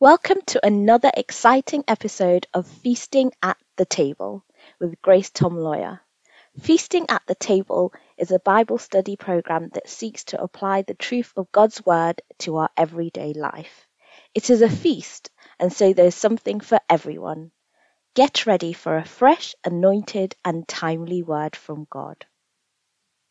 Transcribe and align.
Welcome 0.00 0.38
to 0.46 0.66
another 0.66 1.10
exciting 1.14 1.84
episode 1.86 2.46
of 2.54 2.66
Feasting 2.66 3.32
at 3.42 3.58
the 3.76 3.84
Table 3.84 4.46
with 4.80 5.02
Grace 5.02 5.28
Tom 5.28 5.58
Lawyer. 5.58 6.00
Feasting 6.58 7.04
at 7.10 7.20
the 7.26 7.34
Table 7.34 7.92
is 8.16 8.30
a 8.30 8.38
Bible 8.38 8.78
study 8.78 9.16
program 9.16 9.68
that 9.74 9.90
seeks 9.90 10.24
to 10.24 10.40
apply 10.40 10.80
the 10.80 10.94
truth 10.94 11.34
of 11.36 11.52
God's 11.52 11.84
Word 11.84 12.22
to 12.38 12.56
our 12.56 12.70
everyday 12.78 13.34
life. 13.34 13.86
It 14.34 14.48
is 14.48 14.62
a 14.62 14.70
feast, 14.70 15.30
and 15.58 15.70
so 15.70 15.92
there's 15.92 16.14
something 16.14 16.60
for 16.60 16.80
everyone. 16.88 17.50
Get 18.14 18.46
ready 18.46 18.72
for 18.72 18.96
a 18.96 19.04
fresh, 19.04 19.54
anointed, 19.66 20.34
and 20.42 20.66
timely 20.66 21.22
word 21.22 21.54
from 21.54 21.86
God. 21.90 22.24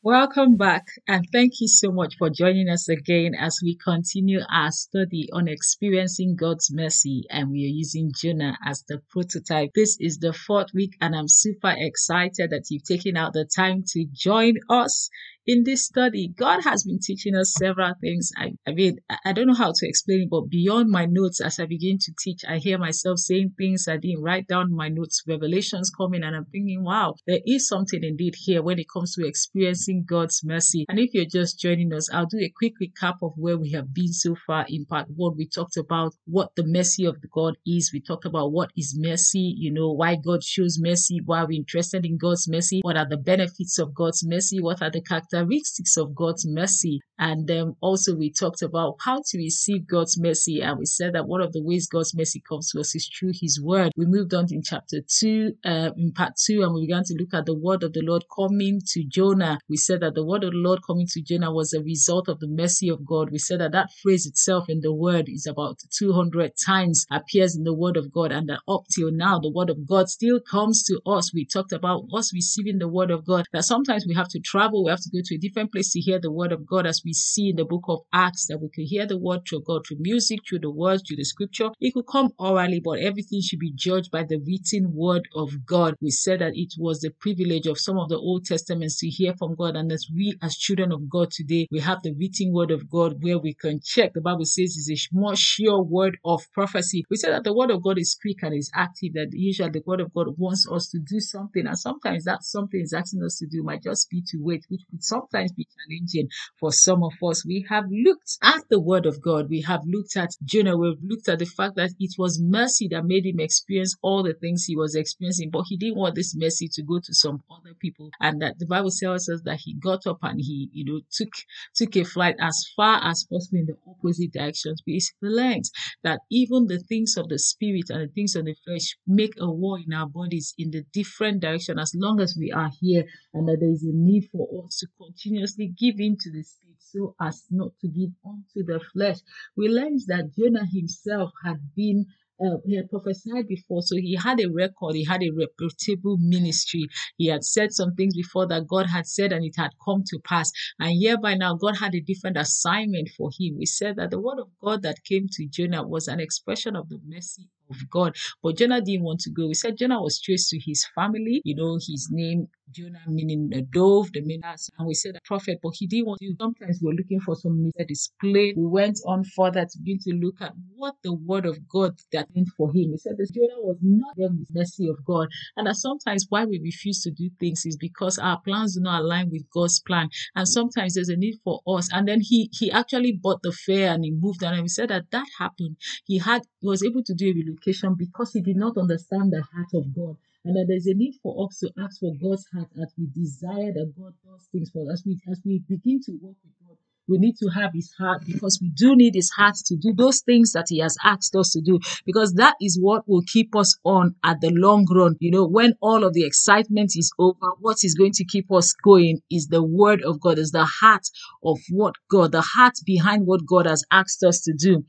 Welcome 0.01 0.55
back, 0.55 0.85
and 1.09 1.25
thank 1.29 1.59
you 1.59 1.67
so 1.67 1.91
much 1.91 2.15
for 2.17 2.29
joining 2.29 2.69
us 2.69 2.87
again 2.87 3.35
as 3.37 3.59
we 3.61 3.75
continue 3.75 4.39
our 4.49 4.71
study 4.71 5.27
on 5.33 5.49
experiencing 5.49 6.37
God's 6.37 6.71
mercy. 6.71 7.23
And 7.29 7.51
we 7.51 7.65
are 7.65 7.75
using 7.75 8.13
Jonah 8.15 8.57
as 8.65 8.85
the 8.87 9.01
prototype. 9.09 9.71
This 9.75 9.97
is 9.99 10.19
the 10.19 10.31
fourth 10.31 10.73
week, 10.73 10.95
and 11.01 11.13
I'm 11.13 11.27
super 11.27 11.75
excited 11.77 12.51
that 12.51 12.67
you've 12.69 12.85
taken 12.85 13.17
out 13.17 13.33
the 13.33 13.43
time 13.43 13.83
to 13.89 14.05
join 14.13 14.53
us 14.69 15.09
in 15.49 15.63
this 15.63 15.83
study, 15.83 16.31
God 16.37 16.63
has 16.63 16.83
been 16.83 16.99
teaching 16.99 17.35
us 17.35 17.55
several 17.57 17.95
things. 17.99 18.29
I, 18.37 18.51
I 18.67 18.71
mean, 18.71 18.97
I 19.25 19.33
don't 19.33 19.47
know 19.47 19.55
how 19.55 19.73
to 19.75 19.87
explain 19.87 20.21
it, 20.21 20.29
but 20.29 20.47
beyond 20.47 20.91
my 20.91 21.07
notes, 21.09 21.41
as 21.41 21.59
I 21.59 21.65
begin 21.65 21.97
to 22.01 22.13
teach, 22.19 22.41
I 22.47 22.57
hear 22.57 22.77
myself 22.77 23.17
saying 23.17 23.55
things 23.57 23.87
I 23.87 23.97
didn't 23.97 24.21
write 24.21 24.47
down 24.47 24.75
my 24.75 24.89
notes, 24.89 25.23
revelations 25.27 25.89
coming, 25.89 26.21
and 26.21 26.35
I'm 26.35 26.45
thinking, 26.45 26.83
wow, 26.83 27.15
there 27.25 27.39
is 27.47 27.67
something 27.67 28.03
indeed 28.03 28.35
here 28.37 28.61
when 28.61 28.77
it 28.77 28.85
comes 28.93 29.15
to 29.15 29.25
experiencing 29.25 30.05
God's 30.07 30.41
mercy. 30.43 30.85
And 30.87 30.99
if 30.99 31.15
you're 31.15 31.25
just 31.25 31.59
joining 31.59 31.95
us, 31.95 32.13
I'll 32.13 32.27
do 32.27 32.37
a 32.37 32.53
quick 32.55 32.73
recap 32.79 33.15
of 33.23 33.31
where 33.35 33.57
we 33.57 33.71
have 33.71 33.91
been 33.91 34.13
so 34.13 34.35
far 34.45 34.67
in 34.69 34.85
part 34.85 35.07
one. 35.15 35.35
We 35.35 35.47
talked 35.47 35.77
about 35.77 36.13
what 36.25 36.51
the 36.55 36.63
mercy 36.63 37.05
of 37.05 37.15
God 37.33 37.55
is. 37.65 37.89
We 37.91 38.01
talked 38.01 38.25
about 38.25 38.51
what 38.51 38.69
is 38.77 38.95
mercy, 38.95 39.55
you 39.57 39.73
know, 39.73 39.93
why 39.93 40.15
God 40.15 40.43
shows 40.43 40.77
mercy, 40.79 41.21
why 41.25 41.43
we're 41.43 41.57
interested 41.57 42.05
in 42.05 42.19
God's 42.19 42.47
mercy, 42.47 42.81
what 42.83 42.97
are 42.97 43.09
the 43.09 43.17
benefits 43.17 43.79
of 43.79 43.95
God's 43.95 44.23
mercy, 44.23 44.61
what 44.61 44.83
are 44.83 44.91
the 44.91 45.01
character 45.01 45.38
characteristics 45.39 45.97
of 45.97 46.15
God's 46.15 46.45
mercy. 46.47 46.99
And 47.17 47.47
then 47.47 47.75
also 47.81 48.15
we 48.15 48.31
talked 48.31 48.61
about 48.61 48.95
how 49.01 49.21
to 49.25 49.37
receive 49.37 49.87
God's 49.87 50.17
mercy. 50.19 50.61
And 50.61 50.79
we 50.79 50.85
said 50.85 51.13
that 51.13 51.27
one 51.27 51.41
of 51.41 51.51
the 51.51 51.61
ways 51.61 51.87
God's 51.87 52.15
mercy 52.15 52.41
comes 52.47 52.71
to 52.71 52.79
us 52.79 52.95
is 52.95 53.09
through 53.09 53.33
his 53.33 53.61
word. 53.61 53.91
We 53.97 54.05
moved 54.05 54.33
on 54.33 54.45
in 54.51 54.61
chapter 54.63 54.99
two, 55.05 55.53
uh, 55.65 55.91
in 55.97 56.13
part 56.13 56.33
two, 56.37 56.61
and 56.63 56.73
we 56.73 56.85
began 56.87 57.03
to 57.05 57.15
look 57.19 57.33
at 57.33 57.45
the 57.45 57.57
word 57.57 57.83
of 57.83 57.91
the 57.91 58.01
Lord 58.01 58.23
coming 58.33 58.79
to 58.93 59.03
Jonah. 59.03 59.59
We 59.69 59.75
said 59.75 59.99
that 59.99 60.15
the 60.15 60.25
word 60.25 60.45
of 60.45 60.51
the 60.51 60.57
Lord 60.57 60.79
coming 60.87 61.07
to 61.11 61.21
Jonah 61.21 61.51
was 61.51 61.73
a 61.73 61.81
result 61.83 62.29
of 62.29 62.39
the 62.39 62.47
mercy 62.47 62.87
of 62.87 63.05
God. 63.05 63.31
We 63.31 63.39
said 63.39 63.59
that 63.59 63.73
that 63.73 63.91
phrase 64.01 64.25
itself 64.25 64.69
in 64.69 64.79
the 64.79 64.93
word 64.93 65.25
is 65.27 65.45
about 65.45 65.79
200 65.97 66.53
times 66.65 67.05
appears 67.11 67.55
in 67.57 67.63
the 67.63 67.73
word 67.73 67.97
of 67.97 68.13
God. 68.13 68.31
And 68.31 68.47
that 68.47 68.61
up 68.67 68.83
till 68.95 69.11
now, 69.11 69.39
the 69.39 69.51
word 69.51 69.69
of 69.69 69.85
God 69.85 70.07
still 70.07 70.39
comes 70.39 70.83
to 70.83 71.01
us. 71.05 71.33
We 71.33 71.45
talked 71.45 71.73
about 71.73 72.05
us 72.13 72.33
receiving 72.33 72.79
the 72.79 72.87
word 72.87 73.11
of 73.11 73.25
God, 73.25 73.45
that 73.51 73.65
sometimes 73.65 74.05
we 74.07 74.15
have 74.15 74.29
to 74.29 74.39
travel, 74.39 74.85
we 74.85 74.91
have 74.91 75.01
to 75.01 75.09
go 75.11 75.18
to 75.23 75.35
a 75.35 75.37
different 75.37 75.71
place 75.71 75.91
to 75.91 75.99
hear 75.99 76.19
the 76.19 76.31
word 76.31 76.51
of 76.51 76.65
God 76.65 76.85
as 76.85 77.01
we 77.03 77.13
see 77.13 77.49
in 77.49 77.55
the 77.55 77.65
book 77.65 77.83
of 77.87 77.99
Acts 78.13 78.47
that 78.47 78.59
we 78.59 78.69
could 78.69 78.85
hear 78.85 79.05
the 79.05 79.17
word 79.17 79.41
through 79.47 79.63
God, 79.65 79.81
through 79.87 79.97
music, 79.99 80.39
through 80.47 80.59
the 80.59 80.71
words, 80.71 81.03
through 81.07 81.17
the 81.17 81.23
scripture. 81.23 81.69
It 81.79 81.93
could 81.93 82.07
come 82.07 82.31
orally, 82.37 82.81
but 82.83 82.99
everything 82.99 83.41
should 83.41 83.59
be 83.59 83.73
judged 83.73 84.11
by 84.11 84.23
the 84.23 84.39
written 84.39 84.93
word 84.93 85.27
of 85.35 85.65
God. 85.65 85.95
We 86.01 86.11
said 86.11 86.39
that 86.41 86.53
it 86.55 86.73
was 86.77 87.01
the 87.01 87.11
privilege 87.11 87.67
of 87.67 87.79
some 87.79 87.97
of 87.97 88.09
the 88.09 88.17
Old 88.17 88.45
Testaments 88.45 88.99
to 88.99 89.07
hear 89.07 89.33
from 89.37 89.55
God. 89.55 89.75
And 89.75 89.91
as 89.91 90.07
we, 90.13 90.37
as 90.41 90.55
children 90.55 90.91
of 90.91 91.09
God 91.09 91.31
today, 91.31 91.67
we 91.71 91.79
have 91.79 92.01
the 92.03 92.13
written 92.13 92.53
word 92.53 92.71
of 92.71 92.89
God 92.89 93.17
where 93.21 93.39
we 93.39 93.53
can 93.53 93.79
check. 93.83 94.13
The 94.13 94.21
Bible 94.21 94.45
says 94.45 94.75
it's 94.77 95.07
a 95.11 95.15
more 95.15 95.35
sure 95.35 95.81
word 95.81 96.17
of 96.25 96.41
prophecy. 96.53 97.03
We 97.09 97.17
said 97.17 97.33
that 97.33 97.43
the 97.43 97.53
word 97.53 97.71
of 97.71 97.83
God 97.83 97.97
is 97.97 98.17
quick 98.19 98.43
and 98.43 98.53
is 98.53 98.71
active, 98.73 99.13
that 99.13 99.29
usually 99.31 99.69
the 99.69 99.83
word 99.85 100.01
of 100.01 100.13
God 100.13 100.27
wants 100.37 100.67
us 100.71 100.89
to 100.89 100.99
do 100.99 101.19
something. 101.19 101.65
And 101.65 101.77
sometimes 101.77 102.25
that 102.25 102.43
something 102.43 102.81
is 102.81 102.93
asking 102.93 103.23
us 103.23 103.37
to 103.39 103.47
do 103.47 103.63
might 103.63 103.83
just 103.83 104.09
be 104.09 104.21
to 104.27 104.37
wait, 104.39 104.65
which 104.69 104.81
could 104.89 105.03
sometimes 105.09 105.51
be 105.53 105.67
challenging 105.75 106.29
for 106.59 106.71
some 106.71 107.03
of 107.03 107.13
us. 107.23 107.45
We 107.45 107.65
have 107.69 107.85
looked 107.89 108.37
at 108.43 108.63
the 108.69 108.79
word 108.79 109.05
of 109.05 109.21
God. 109.21 109.49
We 109.49 109.61
have 109.61 109.81
looked 109.85 110.15
at 110.17 110.31
Jonah. 110.43 110.77
We've 110.77 111.01
looked 111.03 111.29
at 111.29 111.39
the 111.39 111.45
fact 111.45 111.75
that 111.75 111.91
it 111.99 112.15
was 112.17 112.39
mercy 112.41 112.87
that 112.89 113.05
made 113.05 113.25
him 113.25 113.39
experience 113.39 113.95
all 114.01 114.23
the 114.23 114.33
things 114.33 114.65
he 114.65 114.75
was 114.75 114.95
experiencing, 114.95 115.49
but 115.51 115.65
he 115.67 115.77
didn't 115.77 115.97
want 115.97 116.15
this 116.15 116.35
mercy 116.35 116.67
to 116.73 116.83
go 116.83 116.99
to 116.99 117.13
some 117.13 117.43
other 117.51 117.75
people. 117.79 118.09
And 118.21 118.41
that 118.41 118.59
the 118.59 118.65
Bible 118.65 118.91
tells 118.91 119.29
us 119.29 119.41
that 119.45 119.59
he 119.63 119.75
got 119.75 120.07
up 120.07 120.19
and 120.21 120.39
he, 120.39 120.69
you 120.73 120.85
know, 120.85 121.01
took 121.11 121.29
took 121.75 121.95
a 121.95 122.03
flight 122.03 122.35
as 122.39 122.65
far 122.75 123.01
as 123.03 123.25
possible 123.25 123.59
in 123.59 123.65
the 123.67 123.77
opposite 123.87 124.33
direction. 124.33 124.75
He 124.85 125.01
learned 125.21 125.65
that 126.03 126.19
even 126.31 126.67
the 126.67 126.79
things 126.79 127.17
of 127.17 127.29
the 127.29 127.39
spirit 127.39 127.89
and 127.89 128.01
the 128.01 128.13
things 128.13 128.35
of 128.35 128.45
the 128.45 128.55
flesh 128.65 128.97
make 129.07 129.33
a 129.39 129.49
war 129.49 129.79
in 129.79 129.93
our 129.93 130.07
bodies 130.07 130.53
in 130.57 130.71
the 130.71 130.83
different 130.93 131.41
direction 131.41 131.79
as 131.79 131.93
long 131.95 132.19
as 132.19 132.35
we 132.39 132.51
are 132.51 132.71
here 132.79 133.05
and 133.33 133.47
that 133.47 133.59
there 133.59 133.71
is 133.71 133.83
a 133.83 133.91
need 133.93 134.27
for 134.31 134.47
us 134.65 134.77
to 134.79 134.87
continuously 134.99 135.67
give 135.67 135.99
in 135.99 136.17
to 136.19 136.31
the 136.31 136.43
spirit 136.43 136.69
so 136.79 137.15
as 137.21 137.45
not 137.51 137.71
to 137.81 137.87
give 137.87 138.11
unto 138.25 138.63
the 138.65 138.79
flesh. 138.93 139.17
We 139.55 139.69
learned 139.69 140.01
that 140.07 140.33
Jonah 140.35 140.65
himself 140.65 141.31
had 141.43 141.59
been 141.75 142.07
uh, 142.41 142.57
he 142.65 142.77
had 142.77 142.89
prophesied 142.89 143.47
before, 143.47 143.81
so 143.81 143.97
he 143.97 144.15
had 144.15 144.39
a 144.39 144.49
record, 144.49 144.95
he 144.95 145.03
had 145.03 145.21
a 145.21 145.29
reputable 145.29 146.15
ministry. 146.17 146.87
He 147.17 147.27
had 147.27 147.43
said 147.43 147.73
some 147.73 147.95
things 147.95 148.15
before 148.15 148.47
that 148.47 148.65
God 148.65 148.85
had 148.85 149.07
said, 149.07 149.33
and 149.33 149.43
it 149.43 149.55
had 149.57 149.71
come 149.83 150.03
to 150.07 150.19
pass. 150.23 150.49
And 150.79 150.91
here 150.91 151.17
by 151.17 151.35
now, 151.35 151.55
God 151.55 151.75
had 151.77 151.95
a 151.95 151.99
different 151.99 152.37
assignment 152.37 153.09
for 153.17 153.29
him. 153.37 153.57
We 153.57 153.65
said 153.65 153.97
that 153.97 154.11
the 154.11 154.21
word 154.21 154.39
of 154.39 154.47
God 154.63 154.83
that 154.83 155.03
came 155.03 155.27
to 155.33 155.47
Jonah 155.47 155.85
was 155.85 156.07
an 156.07 156.21
expression 156.21 156.77
of 156.77 156.87
the 156.87 157.01
mercy 157.05 157.49
of 157.69 157.89
God. 157.89 158.15
But 158.41 158.55
Jonah 158.55 158.81
didn't 158.81 159.03
want 159.03 159.19
to 159.21 159.31
go. 159.31 159.47
We 159.47 159.53
said 159.53 159.77
Jonah 159.77 160.01
was 160.01 160.21
traced 160.21 160.49
to 160.51 160.59
his 160.59 160.85
family. 160.95 161.41
You 161.43 161.55
know, 161.55 161.75
his 161.75 162.07
name 162.09 162.47
Jonah 162.71 163.01
meaning 163.07 163.49
the 163.49 163.61
dove, 163.61 164.11
the 164.13 164.21
minas, 164.21 164.69
and 164.77 164.87
we 164.87 164.93
said 164.93 165.15
the 165.15 165.21
prophet, 165.25 165.59
but 165.61 165.73
he 165.75 165.87
didn't 165.87 166.07
want 166.07 166.19
to. 166.19 166.35
Sometimes 166.39 166.79
we're 166.81 166.93
looking 166.93 167.19
for 167.19 167.35
some 167.35 167.71
display. 167.87 168.53
We 168.55 168.65
went 168.65 168.99
on 169.05 169.23
further 169.23 169.65
to 169.65 169.77
begin 169.79 169.99
to 170.05 170.13
look 170.13 170.41
at 170.41 170.53
what 170.75 170.95
the 171.03 171.13
word 171.13 171.45
of 171.45 171.67
God 171.67 171.97
that 172.11 172.27
meant 172.35 172.49
for 172.55 172.69
him. 172.69 172.91
He 172.91 172.97
said 172.97 173.17
this 173.17 173.31
Jonah 173.31 173.59
was 173.61 173.77
not 173.81 174.15
the 174.15 174.45
mercy 174.51 174.87
of 174.87 175.03
God. 175.05 175.29
And 175.57 175.67
that 175.67 175.75
sometimes 175.75 176.25
why 176.29 176.45
we 176.45 176.59
refuse 176.59 177.01
to 177.03 177.11
do 177.11 177.29
things 177.39 177.65
is 177.65 177.77
because 177.77 178.19
our 178.19 178.39
plans 178.41 178.75
do 178.75 178.81
not 178.81 179.01
align 179.01 179.29
with 179.31 179.49
God's 179.49 179.79
plan. 179.79 180.09
And 180.35 180.47
sometimes 180.47 180.93
there's 180.95 181.09
a 181.09 181.15
need 181.15 181.39
for 181.43 181.61
us. 181.67 181.89
And 181.91 182.07
then 182.07 182.21
he 182.21 182.49
he 182.53 182.71
actually 182.71 183.13
bought 183.13 183.41
the 183.41 183.51
fare 183.51 183.93
and 183.93 184.03
he 184.03 184.11
moved 184.11 184.43
on. 184.43 184.53
And 184.53 184.63
we 184.63 184.69
said 184.69 184.89
that 184.89 185.11
that 185.11 185.25
happened. 185.39 185.77
He 186.05 186.19
had 186.19 186.43
he 186.59 186.67
was 186.67 186.83
able 186.83 187.03
to 187.03 187.13
do 187.13 187.29
a 187.29 187.33
relocation 187.33 187.95
because 187.95 188.33
he 188.33 188.41
did 188.41 188.57
not 188.57 188.77
understand 188.77 189.31
the 189.31 189.41
heart 189.41 189.69
of 189.73 189.93
God 189.95 190.17
and 190.45 190.55
that 190.55 190.65
there's 190.67 190.87
a 190.87 190.93
need 190.93 191.15
for 191.21 191.45
us 191.45 191.59
to 191.59 191.69
ask 191.83 191.99
for 191.99 192.13
God's 192.21 192.45
heart 192.53 192.69
as 192.81 192.93
we 192.97 193.07
desire 193.13 193.73
that 193.73 193.93
God 193.97 194.13
does 194.23 194.47
things 194.51 194.69
for 194.71 194.83
us. 194.91 194.99
As 194.99 195.03
we, 195.05 195.19
as 195.29 195.41
we 195.45 195.61
begin 195.67 195.99
to 196.05 196.11
work 196.21 196.35
with 196.43 196.53
God, 196.65 196.77
we 197.09 197.17
need 197.17 197.35
to 197.37 197.49
have 197.49 197.71
his 197.73 197.91
heart 197.97 198.23
because 198.25 198.59
we 198.61 198.69
do 198.69 198.95
need 198.95 199.15
his 199.15 199.31
heart 199.31 199.55
to 199.65 199.75
do 199.75 199.93
those 199.93 200.21
things 200.21 200.51
that 200.53 200.67
he 200.69 200.77
has 200.79 200.95
asked 201.03 201.35
us 201.35 201.51
to 201.51 201.61
do 201.61 201.79
because 202.05 202.33
that 202.33 202.53
is 202.61 202.77
what 202.79 203.03
will 203.07 203.23
keep 203.25 203.55
us 203.55 203.75
on 203.83 204.15
at 204.23 204.39
the 204.41 204.51
long 204.51 204.85
run. 204.93 205.15
You 205.19 205.31
know, 205.31 205.47
when 205.47 205.73
all 205.81 206.03
of 206.03 206.13
the 206.13 206.23
excitement 206.25 206.91
is 206.95 207.11
over, 207.17 207.47
what 207.59 207.77
is 207.83 207.95
going 207.95 208.13
to 208.13 208.25
keep 208.25 208.51
us 208.51 208.73
going 208.83 209.21
is 209.31 209.47
the 209.47 209.63
word 209.63 210.03
of 210.03 210.21
God, 210.21 210.37
is 210.37 210.51
the 210.51 210.65
heart 210.65 211.07
of 211.43 211.57
what 211.71 211.95
God, 212.11 212.31
the 212.31 212.45
heart 212.55 212.75
behind 212.85 213.25
what 213.25 213.45
God 213.45 213.65
has 213.65 213.83
asked 213.91 214.23
us 214.23 214.41
to 214.41 214.53
do. 214.53 214.85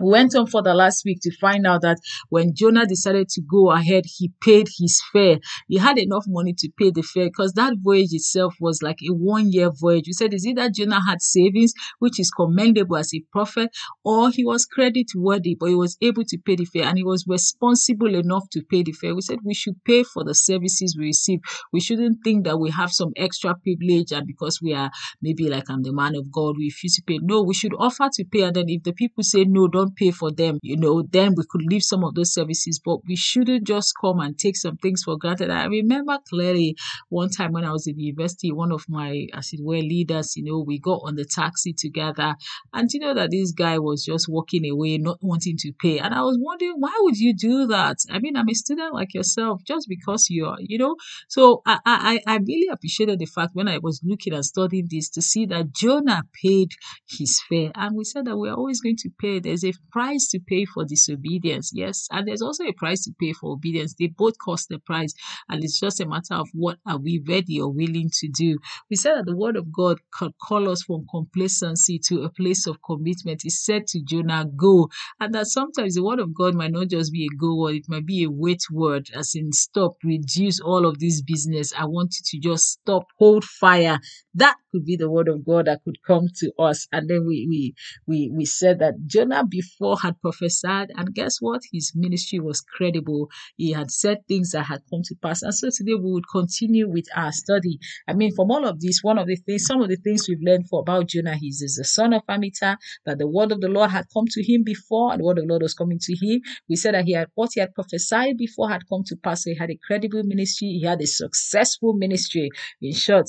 We 0.00 0.10
went 0.10 0.34
on 0.34 0.46
for 0.46 0.62
the 0.62 0.74
last 0.74 1.04
week 1.04 1.18
to 1.22 1.36
find 1.38 1.66
out 1.66 1.82
that 1.82 1.98
when 2.28 2.54
Jonah 2.54 2.86
decided 2.86 3.28
to 3.30 3.42
go 3.42 3.70
ahead, 3.70 4.04
he 4.06 4.32
paid 4.42 4.68
his 4.78 5.02
fare. 5.12 5.38
He 5.68 5.78
had 5.78 5.98
enough 5.98 6.24
money 6.26 6.54
to 6.58 6.70
pay 6.78 6.90
the 6.90 7.02
fare 7.02 7.26
because 7.26 7.52
that 7.52 7.74
voyage 7.82 8.12
itself 8.12 8.54
was 8.60 8.82
like 8.82 8.98
a 9.02 9.12
one 9.12 9.52
year 9.52 9.70
voyage. 9.70 10.04
We 10.06 10.12
said, 10.12 10.34
is 10.34 10.44
it 10.46 10.56
that 10.56 10.74
Jonah 10.74 11.00
had 11.06 11.22
savings, 11.22 11.72
which 11.98 12.18
is 12.18 12.30
commendable 12.30 12.96
as 12.96 13.14
a 13.14 13.22
prophet, 13.32 13.70
or 14.04 14.30
he 14.30 14.44
was 14.44 14.66
credit 14.66 15.06
worthy, 15.14 15.56
but 15.58 15.68
he 15.68 15.74
was 15.74 15.96
able 16.00 16.24
to 16.24 16.38
pay 16.38 16.56
the 16.56 16.64
fare 16.64 16.84
and 16.84 16.98
he 16.98 17.04
was 17.04 17.24
responsible 17.28 18.14
enough 18.14 18.48
to 18.50 18.62
pay 18.62 18.82
the 18.82 18.92
fare. 18.92 19.14
We 19.14 19.22
said 19.22 19.38
we 19.44 19.54
should 19.54 19.82
pay 19.84 20.02
for 20.02 20.24
the 20.24 20.34
services 20.34 20.96
we 20.98 21.06
receive. 21.06 21.40
We 21.72 21.80
shouldn't 21.80 22.18
think 22.24 22.44
that 22.44 22.58
we 22.58 22.70
have 22.70 22.90
some 22.90 23.12
extra 23.16 23.54
privilege 23.54 24.12
and 24.12 24.26
because 24.26 24.60
we 24.62 24.74
are 24.74 24.90
maybe 25.22 25.48
like 25.48 25.68
I'm 25.70 25.82
the 25.82 25.92
man 25.92 26.14
of 26.16 26.30
God, 26.30 26.56
we 26.58 26.66
refuse 26.66 26.96
to 26.96 27.02
pay. 27.06 27.18
No, 27.22 27.42
we 27.42 27.54
should 27.54 27.74
offer 27.78 28.08
to 28.12 28.24
pay. 28.24 28.42
And 28.42 28.56
then 28.56 28.64
if 28.68 28.82
the 28.82 28.92
people 28.92 29.22
say 29.22 29.44
no, 29.44 29.68
don't 29.68 29.83
don't 29.84 29.96
pay 29.96 30.10
for 30.10 30.30
them, 30.30 30.58
you 30.62 30.76
know, 30.76 31.02
then 31.10 31.34
we 31.36 31.44
could 31.48 31.62
leave 31.62 31.82
some 31.82 32.04
of 32.04 32.14
those 32.14 32.32
services, 32.32 32.80
but 32.84 32.98
we 33.06 33.16
shouldn't 33.16 33.66
just 33.66 33.94
come 34.00 34.20
and 34.20 34.38
take 34.38 34.56
some 34.56 34.76
things 34.76 35.02
for 35.04 35.16
granted. 35.16 35.50
I 35.50 35.66
remember 35.66 36.18
clearly 36.28 36.76
one 37.08 37.30
time 37.30 37.52
when 37.52 37.64
I 37.64 37.72
was 37.72 37.86
in 37.86 37.98
university, 37.98 38.52
one 38.52 38.72
of 38.72 38.84
my, 38.88 39.26
as 39.34 39.52
it 39.52 39.60
were, 39.62 39.74
leaders, 39.76 40.36
you 40.36 40.44
know, 40.44 40.60
we 40.66 40.78
got 40.78 41.00
on 41.04 41.16
the 41.16 41.24
taxi 41.24 41.72
together, 41.72 42.34
and 42.72 42.90
you 42.92 43.00
know 43.00 43.14
that 43.14 43.30
this 43.30 43.52
guy 43.52 43.78
was 43.78 44.04
just 44.04 44.28
walking 44.28 44.68
away, 44.68 44.98
not 44.98 45.18
wanting 45.20 45.56
to 45.58 45.72
pay. 45.80 45.98
And 45.98 46.14
I 46.14 46.22
was 46.22 46.38
wondering, 46.40 46.74
why 46.78 46.96
would 47.00 47.18
you 47.18 47.34
do 47.34 47.66
that? 47.66 47.98
I 48.10 48.18
mean, 48.18 48.36
I'm 48.36 48.48
a 48.48 48.54
student 48.54 48.94
like 48.94 49.14
yourself, 49.14 49.62
just 49.66 49.86
because 49.88 50.26
you're, 50.30 50.56
you 50.60 50.78
know. 50.78 50.96
So 51.28 51.62
I, 51.66 51.78
I, 51.84 52.20
I 52.26 52.36
really 52.36 52.68
appreciated 52.70 53.18
the 53.18 53.26
fact 53.26 53.50
when 53.54 53.68
I 53.68 53.78
was 53.78 54.00
looking 54.04 54.32
and 54.32 54.44
studying 54.44 54.88
this 54.90 55.10
to 55.10 55.22
see 55.22 55.46
that 55.46 55.72
Jonah 55.72 56.22
paid 56.42 56.70
his 57.08 57.40
fare. 57.48 57.70
And 57.74 57.96
we 57.96 58.04
said 58.04 58.24
that 58.26 58.36
we're 58.36 58.54
always 58.54 58.80
going 58.80 58.96
to 58.98 59.10
pay. 59.20 59.40
There's 59.40 59.64
a 59.64 59.72
price 59.92 60.28
to 60.30 60.40
pay 60.40 60.64
for 60.66 60.84
disobedience, 60.84 61.72
yes, 61.74 62.08
and 62.12 62.28
there's 62.28 62.42
also 62.42 62.64
a 62.64 62.72
price 62.74 63.04
to 63.04 63.12
pay 63.20 63.32
for 63.32 63.52
obedience. 63.52 63.94
They 63.98 64.08
both 64.08 64.34
cost 64.38 64.68
the 64.70 64.78
price, 64.80 65.14
and 65.50 65.64
it's 65.64 65.80
just 65.80 66.00
a 66.00 66.06
matter 66.06 66.34
of 66.34 66.48
what 66.54 66.78
are 66.86 66.98
we 66.98 67.22
ready 67.28 67.60
or 67.60 67.72
willing 67.72 68.10
to 68.20 68.28
do. 68.28 68.58
We 68.90 68.96
said 68.96 69.16
that 69.16 69.26
the 69.26 69.36
word 69.36 69.56
of 69.56 69.72
God 69.72 69.98
could 70.12 70.32
call 70.38 70.70
us 70.70 70.82
from 70.84 71.06
complacency 71.10 71.98
to 72.08 72.22
a 72.24 72.30
place 72.30 72.66
of 72.68 72.78
commitment. 72.84 73.42
He 73.42 73.50
said 73.50 73.86
to 73.88 74.02
Jonah, 74.02 74.46
Go. 74.56 74.90
And 75.20 75.34
that 75.34 75.46
sometimes 75.48 75.94
the 75.96 76.04
word 76.04 76.20
of 76.20 76.34
God 76.34 76.54
might 76.54 76.72
not 76.72 76.88
just 76.90 77.12
be 77.12 77.26
a 77.26 77.36
go 77.38 77.56
word, 77.56 77.76
it 77.76 77.86
might 77.88 78.06
be 78.06 78.24
a 78.24 78.30
wait 78.30 78.62
word, 78.70 79.08
as 79.16 79.34
in 79.34 79.52
stop, 79.52 79.94
reduce 80.04 80.60
all 80.60 80.86
of 80.86 81.00
this 81.00 81.22
business. 81.22 81.72
I 81.78 81.86
want 81.86 82.14
you 82.14 82.22
to 82.40 82.48
just 82.50 82.68
stop, 82.80 83.04
hold 83.18 83.44
fire. 83.44 83.98
That 84.34 84.56
could 84.72 84.84
be 84.84 84.96
the 84.96 85.10
word 85.10 85.28
of 85.28 85.44
God 85.44 85.66
that 85.66 85.82
could 85.84 86.02
come 86.04 86.26
to 86.36 86.52
us. 86.58 86.88
And 86.92 87.08
then 87.08 87.24
we 87.26 87.46
we 87.48 87.74
we 88.06 88.30
we 88.34 88.44
said 88.44 88.80
that 88.80 88.94
Jonah 89.06 89.44
before 89.46 89.96
had 90.02 90.20
prophesied, 90.20 90.90
and 90.96 91.14
guess 91.14 91.38
what? 91.40 91.62
His 91.72 91.92
ministry 91.94 92.40
was 92.40 92.60
credible. 92.60 93.30
He 93.56 93.72
had 93.72 93.90
said 93.90 94.26
things 94.26 94.50
that 94.50 94.64
had 94.64 94.82
come 94.90 95.02
to 95.04 95.14
pass. 95.22 95.42
And 95.42 95.54
so 95.54 95.68
today 95.70 95.94
we 95.94 96.10
would 96.12 96.28
continue 96.30 96.88
with 96.88 97.06
our 97.14 97.32
study. 97.32 97.78
I 98.08 98.14
mean, 98.14 98.34
from 98.34 98.50
all 98.50 98.66
of 98.66 98.80
this, 98.80 99.00
one 99.02 99.18
of 99.18 99.26
the 99.28 99.36
things, 99.36 99.66
some 99.66 99.80
of 99.80 99.88
the 99.88 99.96
things 99.96 100.26
we've 100.28 100.42
learned 100.42 100.68
for 100.68 100.80
about 100.80 101.08
Jonah, 101.08 101.36
he's 101.36 101.62
is 101.62 101.76
the 101.76 101.84
son 101.84 102.12
of 102.12 102.22
Amittai, 102.26 102.76
that 103.06 103.18
the 103.18 103.28
word 103.28 103.52
of 103.52 103.60
the 103.60 103.68
Lord 103.68 103.90
had 103.90 104.06
come 104.12 104.26
to 104.30 104.42
him 104.42 104.64
before, 104.64 105.12
and 105.12 105.20
the 105.20 105.24
word 105.24 105.38
of 105.38 105.44
the 105.44 105.48
Lord 105.48 105.62
was 105.62 105.74
coming 105.74 105.98
to 106.00 106.14
him. 106.14 106.40
We 106.68 106.76
said 106.76 106.94
that 106.94 107.04
he 107.04 107.12
had 107.12 107.28
what 107.34 107.50
he 107.54 107.60
had 107.60 107.74
prophesied 107.74 108.36
before 108.36 108.68
had 108.68 108.82
come 108.88 109.04
to 109.06 109.16
pass. 109.16 109.44
So 109.44 109.50
he 109.50 109.56
had 109.56 109.70
a 109.70 109.78
credible 109.86 110.22
ministry, 110.24 110.68
he 110.68 110.82
had 110.84 111.00
a 111.00 111.06
successful 111.06 111.92
ministry. 111.92 112.50
In 112.82 112.92
short, 112.92 113.28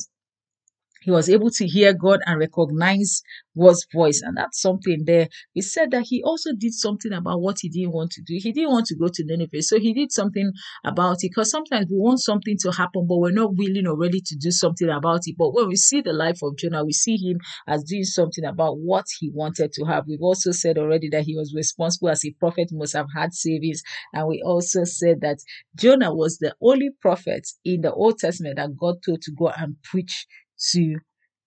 he 1.05 1.11
was 1.11 1.29
able 1.29 1.51
to 1.51 1.67
hear 1.67 1.93
God 1.93 2.19
and 2.25 2.39
recognize 2.39 3.21
God's 3.55 3.85
voice. 3.93 4.21
And 4.23 4.35
that's 4.35 4.59
something 4.59 5.03
there. 5.05 5.29
He 5.53 5.61
said 5.61 5.91
that 5.91 6.05
he 6.07 6.23
also 6.23 6.49
did 6.57 6.73
something 6.73 7.13
about 7.13 7.41
what 7.41 7.57
he 7.61 7.69
didn't 7.69 7.93
want 7.93 8.09
to 8.13 8.23
do. 8.23 8.33
He 8.41 8.51
didn't 8.51 8.71
want 8.71 8.87
to 8.87 8.95
go 8.95 9.07
to 9.07 9.23
Nineveh. 9.23 9.61
So 9.61 9.79
he 9.79 9.93
did 9.93 10.11
something 10.11 10.51
about 10.83 11.17
it. 11.21 11.29
Because 11.29 11.51
sometimes 11.51 11.85
we 11.91 11.97
want 11.97 12.21
something 12.21 12.57
to 12.61 12.71
happen, 12.71 13.05
but 13.07 13.19
we're 13.19 13.29
not 13.29 13.55
willing 13.55 13.85
or 13.85 13.95
ready 13.95 14.19
to 14.19 14.35
do 14.35 14.49
something 14.49 14.89
about 14.89 15.21
it. 15.25 15.35
But 15.37 15.53
when 15.53 15.67
we 15.67 15.75
see 15.75 16.01
the 16.01 16.11
life 16.11 16.39
of 16.41 16.57
Jonah, 16.57 16.83
we 16.83 16.91
see 16.91 17.17
him 17.17 17.37
as 17.67 17.83
doing 17.83 18.03
something 18.03 18.43
about 18.43 18.79
what 18.79 19.05
he 19.19 19.29
wanted 19.31 19.73
to 19.73 19.85
have. 19.85 20.05
We've 20.07 20.21
also 20.21 20.51
said 20.53 20.79
already 20.79 21.09
that 21.09 21.25
he 21.25 21.35
was 21.35 21.53
responsible 21.55 22.09
as 22.09 22.25
a 22.25 22.31
prophet, 22.39 22.69
must 22.71 22.93
have 22.93 23.07
had 23.15 23.33
savings. 23.33 23.83
And 24.11 24.27
we 24.27 24.41
also 24.43 24.85
said 24.85 25.21
that 25.21 25.37
Jonah 25.75 26.15
was 26.15 26.39
the 26.39 26.55
only 26.61 26.89
prophet 26.99 27.47
in 27.63 27.81
the 27.81 27.93
Old 27.93 28.17
Testament 28.17 28.55
that 28.55 28.75
God 28.75 28.95
told 29.05 29.21
to 29.21 29.31
go 29.31 29.49
and 29.49 29.75
preach 29.83 30.25
to 30.71 30.97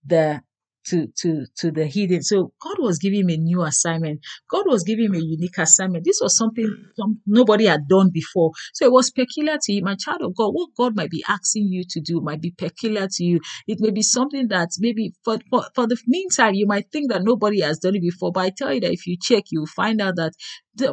the 0.07 0.43
to 0.87 1.07
to 1.21 1.47
to 1.57 1.71
the 1.71 1.87
hidden. 1.87 2.23
So 2.23 2.53
God 2.63 2.77
was 2.79 2.99
giving 2.99 3.21
him 3.21 3.31
a 3.31 3.37
new 3.37 3.63
assignment. 3.63 4.21
God 4.51 4.65
was 4.67 4.83
giving 4.83 5.07
him 5.07 5.15
a 5.15 5.19
unique 5.19 5.59
assignment. 5.59 6.05
This 6.05 6.21
was 6.23 6.37
something 6.37 6.69
some, 6.97 7.21
nobody 7.27 7.67
had 7.67 7.89
done 7.89 8.11
before. 8.13 8.53
So 8.75 8.87
it 8.87 8.93
was 8.93 9.11
peculiar 9.11 9.59
to 9.61 9.73
him. 9.73 9.85
My 9.85 9.97
child 9.97 10.23
of 10.23 10.37
God, 10.37 10.51
what 10.53 10.71
God 10.77 10.97
might 10.97 11.11
be 11.11 11.25
asking 11.29 11.69
you 11.69 11.85
to 11.91 12.01
do 12.01 12.21
might 12.21 12.41
be 12.41 12.53
peculiar 12.57 13.09
to 13.11 13.25
you. 13.25 13.41
It 13.67 13.79
may 13.81 13.91
be 13.91 14.03
something 14.03 14.49
that 14.49 14.71
maybe 14.79 15.13
for, 15.25 15.39
for, 15.51 15.67
for 15.75 15.87
the 15.87 15.99
meantime 16.07 16.55
you 16.55 16.67
might 16.67 16.91
think 16.93 17.11
that 17.11 17.23
nobody 17.23 17.61
has 17.61 17.79
done 17.79 17.97
it 17.97 18.03
before. 18.03 18.33
But 18.33 18.41
I 18.41 18.51
tell 18.57 18.73
you 18.73 18.81
that 18.81 18.93
if 18.93 19.07
you 19.07 19.17
check, 19.21 19.45
you'll 19.51 19.67
find 19.67 20.01
out 20.01 20.17
that 20.17 20.33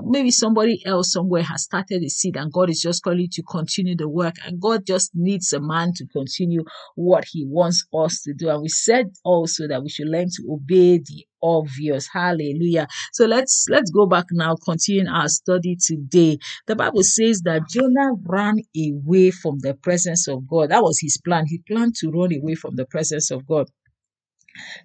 maybe 0.04 0.32
somebody 0.32 0.82
else 0.86 1.12
somewhere 1.12 1.44
has 1.44 1.64
started 1.64 2.04
a 2.04 2.10
seed 2.10 2.36
and 2.36 2.52
God 2.52 2.70
is 2.70 2.82
just 2.82 3.04
calling 3.04 3.28
to 3.32 3.44
continue 3.44 3.96
the 3.96 4.10
work 4.10 4.36
and 4.46 4.60
God 4.60 4.86
just 4.86 5.12
needs 5.14 5.54
a 5.54 5.60
man 5.60 5.92
to 5.96 6.06
continue 6.08 6.64
what 6.96 7.26
he 7.30 7.46
wants 7.46 7.86
us 7.94 8.22
to 8.24 8.34
do. 8.34 8.50
And 8.50 8.62
we 8.62 8.70
said 8.70 9.12
also 9.24 9.68
that 9.68 9.75
we 9.82 9.90
should 9.90 10.08
learn 10.08 10.28
to 10.30 10.44
obey 10.52 11.00
the 11.00 11.26
obvious. 11.42 12.08
Hallelujah. 12.12 12.88
So 13.14 13.26
let's 13.26 13.66
let's 13.70 13.92
go 13.92 14.06
back 14.06 14.26
now, 14.32 14.56
continuing 14.64 15.08
our 15.08 15.28
study 15.28 15.78
today. 15.80 16.40
The 16.68 16.76
Bible 16.76 17.04
says 17.04 17.42
that 17.42 17.70
Jonah 17.70 18.14
ran 18.24 18.60
away 18.78 19.32
from 19.32 19.60
the 19.60 19.74
presence 19.76 20.28
of 20.28 20.48
God. 20.48 20.70
That 20.72 20.84
was 20.84 21.00
his 21.00 21.18
plan. 21.18 21.46
He 21.48 21.60
planned 21.68 21.96
to 21.98 22.10
run 22.10 22.34
away 22.34 22.56
from 22.56 22.76
the 22.76 22.86
presence 22.86 23.32
of 23.32 23.46
God. 23.48 23.68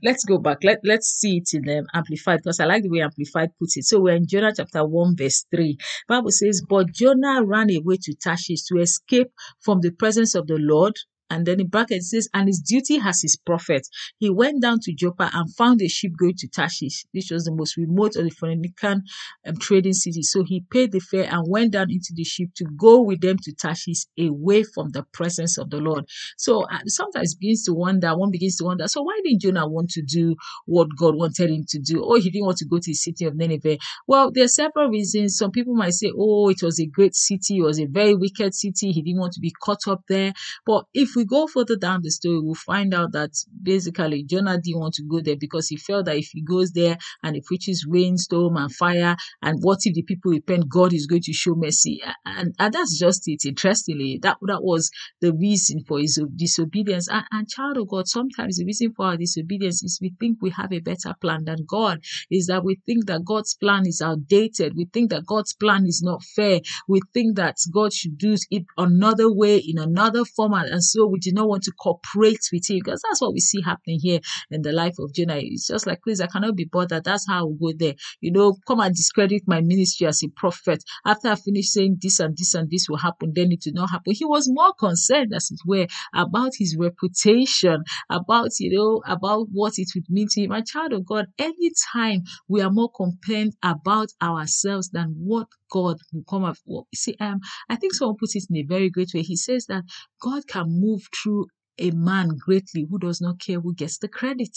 Let's 0.02 0.25
go 0.25 0.38
back. 0.38 0.58
Let, 0.64 0.81
let's 0.84 1.08
see 1.08 1.38
it 1.38 1.50
in 1.54 1.69
um, 1.78 1.87
Amplified 1.94 2.40
because 2.42 2.60
I 2.60 2.64
like 2.64 2.82
the 2.82 2.90
way 2.90 3.00
Amplified 3.02 3.50
puts 3.58 3.76
it. 3.76 3.84
So 3.84 4.00
we're 4.00 4.16
in 4.16 4.26
Jonah 4.26 4.52
chapter 4.56 4.84
1, 4.84 5.16
verse 5.16 5.46
3. 5.54 5.76
Bible 6.08 6.31
says, 6.31 6.62
But 6.69 6.92
Jonah 6.92 7.44
ran 7.44 7.70
away 7.70 7.96
to 8.02 8.14
Tarshish 8.14 8.64
to 8.64 8.78
escape 8.81 9.28
from 9.60 9.81
the 9.81 9.92
presence 9.92 10.34
of 10.34 10.46
the 10.46 10.56
Lord 10.58 10.94
and 11.31 11.47
then 11.47 11.61
in 11.61 11.71
it 11.73 12.03
says, 12.03 12.29
and 12.35 12.49
his 12.49 12.61
duty 12.61 13.00
as 13.03 13.23
his 13.23 13.37
prophet. 13.37 13.87
He 14.19 14.31
went 14.31 14.62
down 14.62 14.81
to 14.82 14.93
Joppa 14.93 15.31
and 15.32 15.55
found 15.55 15.81
a 15.82 15.88
ship 15.88 16.12
going 16.19 16.35
to 16.38 16.49
Tarshish. 16.49 17.05
This 17.15 17.31
was 17.31 17.44
the 17.44 17.55
most 17.55 17.77
remote 17.77 18.17
of 18.17 18.25
the 18.25 18.31
Phoenician 18.31 19.03
um, 19.47 19.56
trading 19.56 19.93
cities. 19.93 20.31
So 20.32 20.44
he 20.44 20.65
paid 20.71 20.93
the 20.93 21.00
fare 21.00 21.29
and 21.31 21.44
went 21.49 21.73
down 21.73 21.91
into 21.91 22.12
the 22.15 22.25
ship 22.25 22.50
to 22.56 22.65
go 22.77 23.00
with 23.03 23.21
them 23.21 23.37
to 23.43 23.53
Tarshish 23.55 24.06
away 24.19 24.65
from 24.65 24.91
the 24.91 25.05
presence 25.12 25.59
of 25.59 25.71
the 25.71 25.79
Lord. 25.79 26.05
So 26.37 26.65
uh, 26.65 26.79
sometimes 26.87 27.35
begins 27.35 27.65
to 27.65 27.75
wonder, 27.75 28.17
one 28.17 28.31
begins 28.31 28.56
to 28.56 28.65
wonder, 28.65 28.88
so 28.88 29.03
why 29.03 29.21
didn't 29.25 29.43
Jonah 29.43 29.69
want 29.69 29.91
to 29.91 30.03
do 30.03 30.37
what 30.67 30.88
God 30.99 31.17
wanted 31.17 31.50
him 31.50 31.65
to 31.69 31.79
do? 31.79 32.03
Or 32.03 32.19
he 32.19 32.31
didn't 32.31 32.47
want 32.47 32.59
to 32.59 32.67
go 32.67 32.76
to 32.76 32.91
the 32.91 32.94
city 32.94 33.25
of 33.25 33.37
Nineveh? 33.37 33.79
Well, 34.06 34.31
there 34.33 34.44
are 34.44 34.49
several 34.49 34.88
reasons. 34.88 35.37
Some 35.37 35.50
people 35.50 35.75
might 35.75 35.94
say, 35.94 36.12
oh, 36.17 36.49
it 36.49 36.62
was 36.62 36.81
a 36.81 36.87
great 36.87 37.15
city, 37.15 37.59
it 37.59 37.62
was 37.62 37.81
a 37.81 37.87
very 37.87 38.15
wicked 38.15 38.55
city. 38.55 38.93
He 38.93 39.03
didn't 39.03 39.21
want 39.21 39.33
to 39.35 39.41
be 39.41 39.53
caught 39.62 39.87
up 39.88 40.03
there. 40.09 40.33
But 40.67 40.85
if 40.94 41.11
we 41.17 41.19
go 41.25 41.46
further 41.46 41.76
down 41.76 42.00
the 42.02 42.11
story, 42.11 42.40
we'll 42.40 42.55
find 42.55 42.94
out 42.94 43.12
that 43.12 43.31
basically 43.62 44.25
Jonah 44.25 44.58
didn't 44.58 44.81
want 44.81 44.94
to 44.94 45.05
go 45.05 45.20
there 45.20 45.37
because 45.38 45.69
he 45.69 45.76
felt 45.76 46.06
that 46.06 46.17
if 46.17 46.28
he 46.32 46.43
goes 46.43 46.72
there 46.72 46.96
and 47.22 47.34
he 47.37 47.43
preaches 47.44 47.87
rainstorm 47.88 48.56
and 48.56 48.75
fire, 48.75 49.17
and 49.43 49.58
what 49.62 49.78
if 49.84 49.94
the 49.94 50.02
people 50.02 50.32
repent, 50.32 50.69
God 50.69 50.93
is 50.93 51.06
going 51.06 51.22
to 51.22 51.32
show 51.32 51.55
mercy. 51.55 52.00
And, 52.25 52.55
and 52.58 52.75
that's 52.75 52.99
just 52.99 53.22
it. 53.26 53.44
Interestingly, 53.44 54.19
that, 54.22 54.38
that 54.43 54.62
was 54.62 54.90
the 55.20 55.32
reason 55.32 55.84
for 55.87 55.99
his 55.99 56.22
disobedience. 56.37 57.08
And, 57.08 57.25
and 57.31 57.49
child 57.49 57.76
of 57.76 57.88
God, 57.88 58.08
sometimes 58.08 58.56
the 58.56 58.64
reason 58.64 58.93
for 58.96 59.06
our 59.06 59.16
disobedience 59.16 59.82
is 59.82 59.99
we 60.00 60.14
think 60.20 60.38
we 60.40 60.50
have 60.50 60.73
a 60.73 60.81
better 60.81 61.14
plan 61.20 61.44
than 61.44 61.64
God, 61.66 62.00
is 62.31 62.46
that 62.46 62.64
we 62.64 62.81
think 62.87 63.06
that 63.06 63.25
God's 63.25 63.55
plan 63.55 63.87
is 63.87 64.00
outdated. 64.02 64.75
We 64.76 64.87
think 64.93 65.11
that 65.11 65.26
God's 65.26 65.55
plan 65.55 65.87
is 65.87 66.02
not 66.02 66.23
fair. 66.23 66.61
We 66.88 67.00
think 67.12 67.37
that 67.37 67.56
God 67.73 67.93
should 67.93 68.19
do 68.19 68.37
it 68.50 68.64
another 68.76 69.32
way 69.32 69.58
in 69.58 69.78
another 69.78 70.25
format. 70.25 70.66
And 70.66 70.82
so 70.82 71.06
we 71.11 71.19
do 71.19 71.33
not 71.33 71.49
want 71.49 71.62
to 71.65 71.73
cooperate 71.73 72.41
with 72.53 72.69
you 72.71 72.81
because 72.83 73.03
that's 73.09 73.21
what 73.21 73.33
we 73.33 73.41
see 73.41 73.61
happening 73.62 73.99
here 74.01 74.21
in 74.51 74.62
the 74.62 74.73
life 74.73 74.95
of 74.99 75.12
Jonah. 75.15 75.39
It's 75.39 75.69
just 75.69 75.87
like, 75.87 76.03
please, 76.03 76.21
I 76.21 76.27
cannot 76.27 76.57
be 76.57 76.65
bothered. 76.65 77.05
That's 77.05 77.27
how 77.29 77.47
will 77.47 77.73
go 77.73 77.77
there. 77.77 77.95
You 78.21 78.33
know, 78.33 78.57
come 78.67 78.81
and 78.81 78.95
discredit 78.95 79.43
my 79.47 79.61
ministry 79.61 80.07
as 80.07 80.23
a 80.23 80.29
prophet. 80.29 80.83
After 81.07 81.29
I 81.29 81.35
finish 81.35 81.71
saying 81.71 81.99
this 82.01 82.21
and 82.21 82.37
this 82.37 82.55
and 82.55 82.71
this 82.71 82.88
will 82.88 82.99
happen, 82.99 83.33
then 83.35 83.52
it 83.52 83.62
will 83.67 83.75
not 83.75 83.90
happen. 83.90 84.14
He 84.14 84.25
was 84.25 84.49
more 84.49 84.73
concerned, 84.79 85.33
as 85.35 85.50
it 85.50 85.61
were, 85.67 85.87
about 86.14 86.52
his 86.59 86.76
reputation, 86.79 87.85
about, 88.11 88.50
you 88.59 88.76
know, 88.76 89.02
about 89.07 89.49
what 89.52 89.75
it 89.76 89.88
would 89.95 90.09
mean 90.09 90.29
to 90.31 90.43
him. 90.43 90.50
My 90.50 90.62
child 90.62 90.93
of 90.93 91.07
God, 91.07 91.26
anytime 91.38 92.23
we 92.49 92.61
are 92.62 92.71
more 92.71 92.90
concerned 92.90 93.55
about 93.62 94.09
ourselves 94.23 94.90
than 94.90 95.14
what 95.19 95.49
God 95.71 95.99
will 96.12 96.25
come 96.29 96.45
up. 96.45 96.57
Well, 96.67 96.87
see, 96.95 97.17
um, 97.21 97.41
I 97.69 97.77
think 97.77 97.95
someone 97.95 98.17
puts 98.19 98.37
it 98.37 98.45
in 98.50 98.57
a 98.57 98.62
very 98.62 98.91
great 98.91 99.12
way. 99.15 99.23
He 99.23 99.37
says 99.37 99.67
that 99.67 99.85
God 100.21 100.47
can 100.47 100.67
move 100.69 101.03
through 101.15 101.47
a 101.79 101.91
man 101.93 102.37
greatly 102.39 102.87
who 102.89 102.99
does 102.99 103.21
not 103.21 103.41
care 103.41 103.61
who 103.61 103.75
gets 103.75 103.99
the 103.99 104.09
credit 104.09 104.57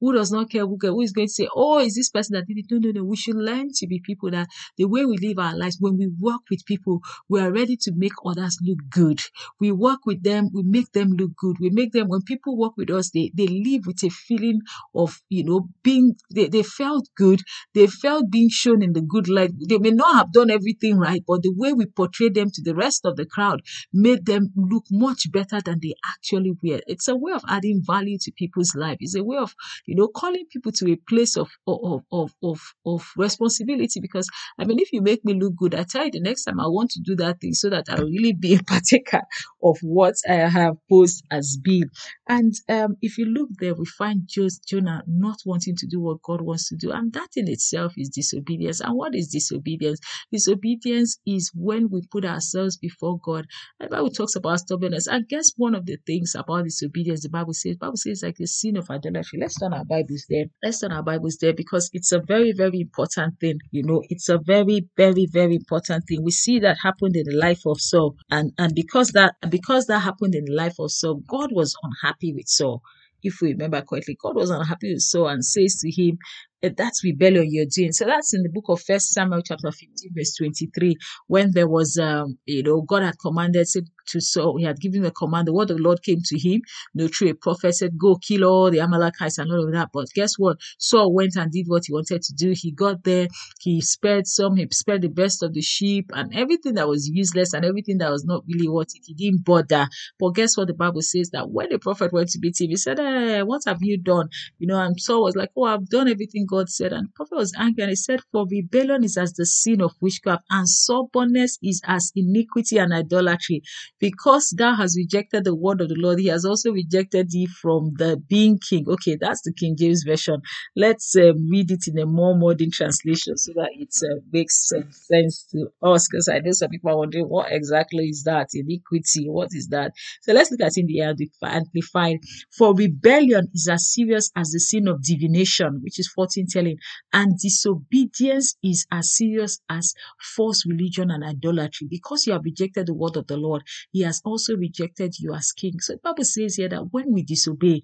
who 0.00 0.12
does 0.12 0.32
not 0.32 0.50
care 0.50 0.66
who, 0.66 0.78
who 0.80 1.00
is 1.02 1.12
going 1.12 1.28
to 1.28 1.32
say, 1.32 1.48
oh, 1.54 1.78
is 1.78 1.94
this 1.94 2.10
person 2.10 2.34
that 2.34 2.46
did 2.46 2.58
it? 2.58 2.66
No, 2.70 2.78
no, 2.78 2.90
no. 2.90 3.04
We 3.04 3.16
should 3.16 3.36
learn 3.36 3.70
to 3.74 3.86
be 3.86 4.00
people 4.00 4.30
that 4.30 4.48
the 4.76 4.86
way 4.86 5.04
we 5.04 5.16
live 5.18 5.38
our 5.38 5.56
lives, 5.56 5.76
when 5.80 5.98
we 5.98 6.08
work 6.18 6.42
with 6.50 6.64
people, 6.66 7.00
we 7.28 7.40
are 7.40 7.52
ready 7.52 7.76
to 7.82 7.92
make 7.94 8.12
others 8.24 8.58
look 8.62 8.78
good. 8.90 9.20
We 9.60 9.72
work 9.72 10.00
with 10.06 10.22
them, 10.22 10.50
we 10.52 10.62
make 10.62 10.92
them 10.92 11.12
look 11.12 11.36
good. 11.36 11.56
We 11.60 11.70
make 11.70 11.92
them, 11.92 12.08
when 12.08 12.22
people 12.22 12.56
work 12.56 12.72
with 12.76 12.90
us, 12.90 13.10
they, 13.10 13.30
they 13.34 13.46
live 13.46 13.82
with 13.86 14.02
a 14.02 14.10
feeling 14.10 14.60
of, 14.94 15.20
you 15.28 15.44
know, 15.44 15.68
being, 15.82 16.16
they, 16.34 16.48
they 16.48 16.62
felt 16.62 17.08
good. 17.16 17.42
They 17.74 17.86
felt 17.86 18.30
being 18.30 18.48
shown 18.48 18.82
in 18.82 18.92
the 18.92 19.02
good 19.02 19.28
light. 19.28 19.52
They 19.68 19.78
may 19.78 19.90
not 19.90 20.14
have 20.14 20.32
done 20.32 20.50
everything 20.50 20.96
right, 20.98 21.22
but 21.26 21.42
the 21.42 21.52
way 21.54 21.72
we 21.72 21.86
portray 21.86 22.28
them 22.28 22.50
to 22.52 22.62
the 22.62 22.74
rest 22.74 23.04
of 23.04 23.16
the 23.16 23.26
crowd 23.26 23.60
made 23.92 24.26
them 24.26 24.52
look 24.56 24.84
much 24.90 25.30
better 25.32 25.60
than 25.60 25.80
they 25.82 25.94
actually 26.14 26.52
were. 26.62 26.80
It's 26.86 27.08
a 27.08 27.16
way 27.16 27.32
of 27.32 27.42
adding 27.48 27.82
value 27.84 28.18
to 28.22 28.32
people's 28.32 28.74
life. 28.74 28.96
It's 29.00 29.14
a 29.14 29.24
way 29.24 29.36
of, 29.38 29.54
you 29.90 29.96
know, 29.96 30.06
calling 30.06 30.44
people 30.52 30.70
to 30.70 30.92
a 30.92 30.96
place 31.08 31.36
of, 31.36 31.50
of, 31.66 32.04
of, 32.12 32.32
of, 32.44 32.60
of 32.86 33.10
responsibility. 33.16 33.98
Because, 33.98 34.28
I 34.56 34.64
mean, 34.64 34.78
if 34.78 34.92
you 34.92 35.02
make 35.02 35.24
me 35.24 35.34
look 35.34 35.56
good, 35.56 35.74
I 35.74 35.82
tell 35.82 36.04
you 36.04 36.12
the 36.12 36.20
next 36.20 36.44
time 36.44 36.60
I 36.60 36.68
want 36.68 36.90
to 36.92 37.00
do 37.04 37.16
that 37.16 37.40
thing 37.40 37.54
so 37.54 37.68
that 37.70 37.86
I'll 37.88 38.04
really 38.04 38.32
be 38.32 38.54
a 38.60 38.62
partaker 38.62 39.22
of 39.64 39.78
what 39.82 40.14
I 40.28 40.48
have 40.48 40.76
posed 40.88 41.24
as 41.32 41.58
being. 41.60 41.86
And 42.28 42.54
um, 42.68 42.98
if 43.02 43.18
you 43.18 43.24
look 43.24 43.48
there, 43.58 43.74
we 43.74 43.84
find 43.84 44.28
Jonah 44.28 45.02
not 45.08 45.38
wanting 45.44 45.74
to 45.78 45.88
do 45.88 46.00
what 46.00 46.22
God 46.22 46.40
wants 46.40 46.68
to 46.68 46.76
do. 46.76 46.92
And 46.92 47.12
that 47.14 47.30
in 47.34 47.48
itself 47.48 47.94
is 47.96 48.10
disobedience. 48.10 48.80
And 48.80 48.94
what 48.96 49.16
is 49.16 49.26
disobedience? 49.26 49.98
Disobedience 50.30 51.18
is 51.26 51.50
when 51.52 51.88
we 51.90 52.02
put 52.12 52.24
ourselves 52.24 52.76
before 52.76 53.18
God. 53.18 53.46
The 53.80 53.88
Bible 53.88 54.10
talks 54.10 54.36
about 54.36 54.60
stubbornness. 54.60 55.08
I 55.08 55.22
guess 55.28 55.50
one 55.56 55.74
of 55.74 55.86
the 55.86 55.98
things 56.06 56.36
about 56.36 56.62
disobedience, 56.62 57.22
the 57.24 57.28
Bible 57.28 57.54
says, 57.54 57.76
Bible 57.76 57.96
says 57.96 58.22
like 58.22 58.36
the 58.36 58.46
sin 58.46 58.76
of 58.76 58.88
idolatry. 58.88 59.40
Let's 59.40 59.58
turn 59.58 59.72
our 59.80 59.84
Bibles 59.86 60.26
there. 60.28 60.44
Let's 60.62 60.80
turn 60.80 60.92
our 60.92 61.02
Bibles 61.02 61.38
there 61.40 61.54
because 61.54 61.90
it's 61.92 62.12
a 62.12 62.20
very, 62.20 62.52
very 62.52 62.80
important 62.80 63.40
thing. 63.40 63.58
You 63.70 63.82
know, 63.82 64.02
it's 64.08 64.28
a 64.28 64.38
very, 64.38 64.86
very, 64.96 65.26
very 65.26 65.56
important 65.56 66.04
thing. 66.06 66.22
We 66.22 66.30
see 66.30 66.58
that 66.60 66.76
happened 66.82 67.16
in 67.16 67.24
the 67.24 67.36
life 67.36 67.62
of 67.66 67.80
Saul, 67.80 68.16
and 68.30 68.52
and 68.58 68.74
because 68.74 69.08
that 69.12 69.34
because 69.48 69.86
that 69.86 70.00
happened 70.00 70.34
in 70.34 70.44
the 70.44 70.54
life 70.54 70.74
of 70.78 70.90
Saul, 70.92 71.22
God 71.26 71.50
was 71.52 71.74
unhappy 71.82 72.32
with 72.34 72.48
Saul 72.48 72.82
if 73.22 73.40
we 73.42 73.52
remember 73.52 73.82
correctly, 73.82 74.16
God 74.20 74.34
was 74.34 74.48
unhappy 74.48 74.94
with 74.94 75.02
Saul 75.02 75.28
and 75.28 75.44
says 75.44 75.76
to 75.82 75.90
him, 75.90 76.16
that's 76.62 77.04
rebellion 77.04 77.46
you're 77.48 77.66
doing. 77.74 77.92
So 77.92 78.04
that's 78.04 78.34
in 78.34 78.42
the 78.42 78.50
book 78.50 78.64
of 78.68 78.80
First 78.82 79.12
Samuel 79.12 79.42
chapter 79.42 79.70
15, 79.70 80.10
verse 80.14 80.34
23, 80.36 80.96
when 81.26 81.52
there 81.52 81.68
was 81.68 81.98
um, 81.98 82.38
you 82.46 82.62
know, 82.62 82.82
God 82.82 83.02
had 83.02 83.18
commanded 83.20 83.68
said 83.68 83.84
to 84.08 84.20
Saul, 84.20 84.58
he 84.58 84.64
had 84.64 84.80
given 84.80 85.04
a 85.04 85.10
command. 85.10 85.48
The 85.48 85.52
word 85.52 85.70
of 85.70 85.78
the 85.78 85.82
Lord 85.82 86.02
came 86.02 86.20
to 86.24 86.38
him, 86.38 86.60
you 86.94 87.04
know, 87.04 87.08
through 87.08 87.30
a 87.30 87.34
prophet 87.34 87.74
said, 87.74 87.98
Go 87.98 88.16
kill 88.16 88.44
all 88.44 88.70
the 88.70 88.80
Amalekites 88.80 89.38
and 89.38 89.50
all 89.50 89.64
of 89.64 89.72
that. 89.72 89.90
But 89.92 90.06
guess 90.14 90.34
what? 90.36 90.58
Saul 90.78 91.12
went 91.14 91.36
and 91.36 91.50
did 91.50 91.66
what 91.68 91.84
he 91.86 91.92
wanted 91.92 92.22
to 92.22 92.34
do. 92.34 92.52
He 92.54 92.72
got 92.72 93.04
there, 93.04 93.28
he 93.60 93.80
spared 93.80 94.26
some, 94.26 94.56
he 94.56 94.66
spared 94.72 95.02
the 95.02 95.08
best 95.08 95.42
of 95.42 95.54
the 95.54 95.62
sheep 95.62 96.10
and 96.14 96.34
everything 96.34 96.74
that 96.74 96.88
was 96.88 97.08
useless 97.08 97.52
and 97.52 97.64
everything 97.64 97.98
that 97.98 98.10
was 98.10 98.24
not 98.24 98.44
really 98.48 98.68
worth 98.68 98.94
it. 98.94 99.02
He 99.04 99.14
didn't 99.14 99.44
bother. 99.44 99.86
But 100.18 100.30
guess 100.30 100.56
what? 100.56 100.68
The 100.68 100.74
Bible 100.74 101.02
says 101.02 101.30
that 101.30 101.50
when 101.50 101.68
the 101.70 101.78
prophet 101.78 102.12
went 102.12 102.28
to 102.30 102.38
meet 102.40 102.60
him, 102.60 102.70
he 102.70 102.76
said, 102.76 102.98
Hey, 102.98 103.42
what 103.42 103.62
have 103.66 103.78
you 103.80 103.98
done? 103.98 104.28
You 104.58 104.66
know, 104.66 104.80
and 104.80 105.00
Saul 105.00 105.22
was 105.22 105.36
like, 105.36 105.50
Oh, 105.56 105.64
I've 105.64 105.88
done 105.88 106.08
everything 106.08 106.46
God 106.50 106.68
said. 106.68 106.92
And 106.92 107.14
prophet 107.14 107.36
was 107.36 107.52
angry 107.56 107.82
and 107.84 107.90
he 107.90 107.96
said, 107.96 108.20
For 108.32 108.46
rebellion 108.50 109.04
is 109.04 109.16
as 109.16 109.32
the 109.34 109.46
sin 109.46 109.80
of 109.80 109.92
witchcraft, 110.00 110.44
and 110.50 110.68
stubbornness 110.68 111.58
is 111.62 111.80
as 111.86 112.12
iniquity 112.16 112.78
and 112.78 112.92
idolatry. 112.92 113.62
Because 113.98 114.54
thou 114.56 114.74
hast 114.74 114.96
rejected 114.96 115.44
the 115.44 115.54
word 115.54 115.80
of 115.80 115.88
the 115.88 115.96
Lord, 115.96 116.18
he 116.18 116.26
has 116.26 116.44
also 116.44 116.72
rejected 116.72 117.30
thee 117.30 117.46
from 117.46 117.92
the 117.96 118.16
being 118.28 118.58
king. 118.58 118.86
Okay, 118.88 119.16
that's 119.20 119.42
the 119.42 119.52
King 119.52 119.76
James 119.78 120.04
Version. 120.06 120.40
Let's 120.76 121.14
um, 121.16 121.48
read 121.50 121.70
it 121.70 121.84
in 121.86 121.98
a 121.98 122.06
more 122.06 122.36
modern 122.36 122.70
translation 122.70 123.36
so 123.36 123.52
that 123.54 123.70
it 123.74 123.94
uh, 124.04 124.20
makes 124.32 124.70
sense 124.92 125.46
to 125.52 125.68
us. 125.82 126.08
Because 126.10 126.28
I 126.28 126.38
know 126.38 126.52
some 126.52 126.70
people 126.70 126.90
are 126.90 126.98
wondering, 126.98 127.26
what 127.26 127.52
exactly 127.52 128.04
is 128.06 128.24
that? 128.24 128.48
Iniquity, 128.54 129.28
what 129.28 129.48
is 129.52 129.68
that? 129.68 129.92
So 130.22 130.32
let's 130.32 130.50
look 130.50 130.60
at 130.60 130.76
it 130.76 130.80
in 130.80 130.86
the 130.86 131.00
Amplified. 131.42 132.18
For 132.56 132.74
rebellion 132.74 133.48
is 133.54 133.68
as 133.70 133.92
serious 133.92 134.30
as 134.36 134.50
the 134.50 134.60
sin 134.60 134.88
of 134.88 135.02
divination, 135.02 135.80
which 135.82 135.98
is 135.98 136.10
14 136.14 136.39
telling 136.46 136.76
and 137.12 137.38
disobedience 137.38 138.56
is 138.62 138.86
as 138.90 139.16
serious 139.16 139.60
as 139.68 139.94
false 140.20 140.64
religion 140.66 141.10
and 141.10 141.24
idolatry. 141.24 141.86
Because 141.88 142.26
you 142.26 142.32
have 142.32 142.44
rejected 142.44 142.86
the 142.86 142.94
word 142.94 143.16
of 143.16 143.26
the 143.26 143.36
Lord, 143.36 143.62
He 143.92 144.02
has 144.02 144.20
also 144.24 144.56
rejected 144.56 145.14
you 145.18 145.34
as 145.34 145.52
king. 145.52 145.80
So 145.80 145.94
the 145.94 146.00
Bible 146.00 146.24
says 146.24 146.56
here 146.56 146.68
that 146.68 146.92
when 146.92 147.12
we 147.12 147.22
disobey, 147.22 147.82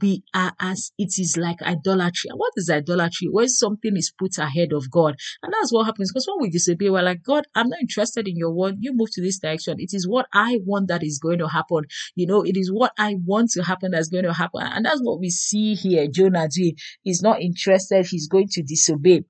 we 0.00 0.22
are 0.34 0.52
as 0.60 0.92
it 0.98 1.18
is 1.18 1.36
like 1.36 1.62
idolatry. 1.62 2.28
And 2.30 2.38
what 2.38 2.52
is 2.56 2.70
idolatry? 2.70 3.28
When 3.30 3.48
something 3.48 3.96
is 3.96 4.12
put 4.18 4.38
ahead 4.38 4.72
of 4.72 4.90
God. 4.90 5.16
And 5.42 5.52
that's 5.52 5.72
what 5.72 5.86
happens. 5.86 6.12
Because 6.12 6.26
when 6.28 6.42
we 6.42 6.50
disobey, 6.50 6.90
we're 6.90 7.02
like, 7.02 7.22
God, 7.22 7.44
I'm 7.54 7.68
not 7.68 7.80
interested 7.80 8.28
in 8.28 8.36
your 8.36 8.52
word. 8.52 8.76
You 8.80 8.92
move 8.94 9.08
to 9.12 9.22
this 9.22 9.38
direction. 9.38 9.76
It 9.78 9.90
is 9.92 10.06
what 10.06 10.26
I 10.32 10.58
want 10.64 10.88
that 10.88 11.02
is 11.02 11.18
going 11.18 11.38
to 11.38 11.48
happen. 11.48 11.84
You 12.14 12.26
know, 12.26 12.42
it 12.42 12.56
is 12.56 12.70
what 12.70 12.92
I 12.98 13.16
want 13.24 13.50
to 13.52 13.62
happen 13.62 13.92
that's 13.92 14.08
going 14.08 14.24
to 14.24 14.32
happen. 14.32 14.60
And 14.62 14.84
that's 14.84 15.00
what 15.00 15.20
we 15.20 15.30
see 15.30 15.74
here. 15.74 16.06
Jonah 16.06 16.48
doing. 16.48 16.76
He's 17.02 17.22
not 17.22 17.40
interested. 17.40 17.97
He's 18.06 18.28
going 18.28 18.48
to 18.52 18.62
disobey. 18.62 19.24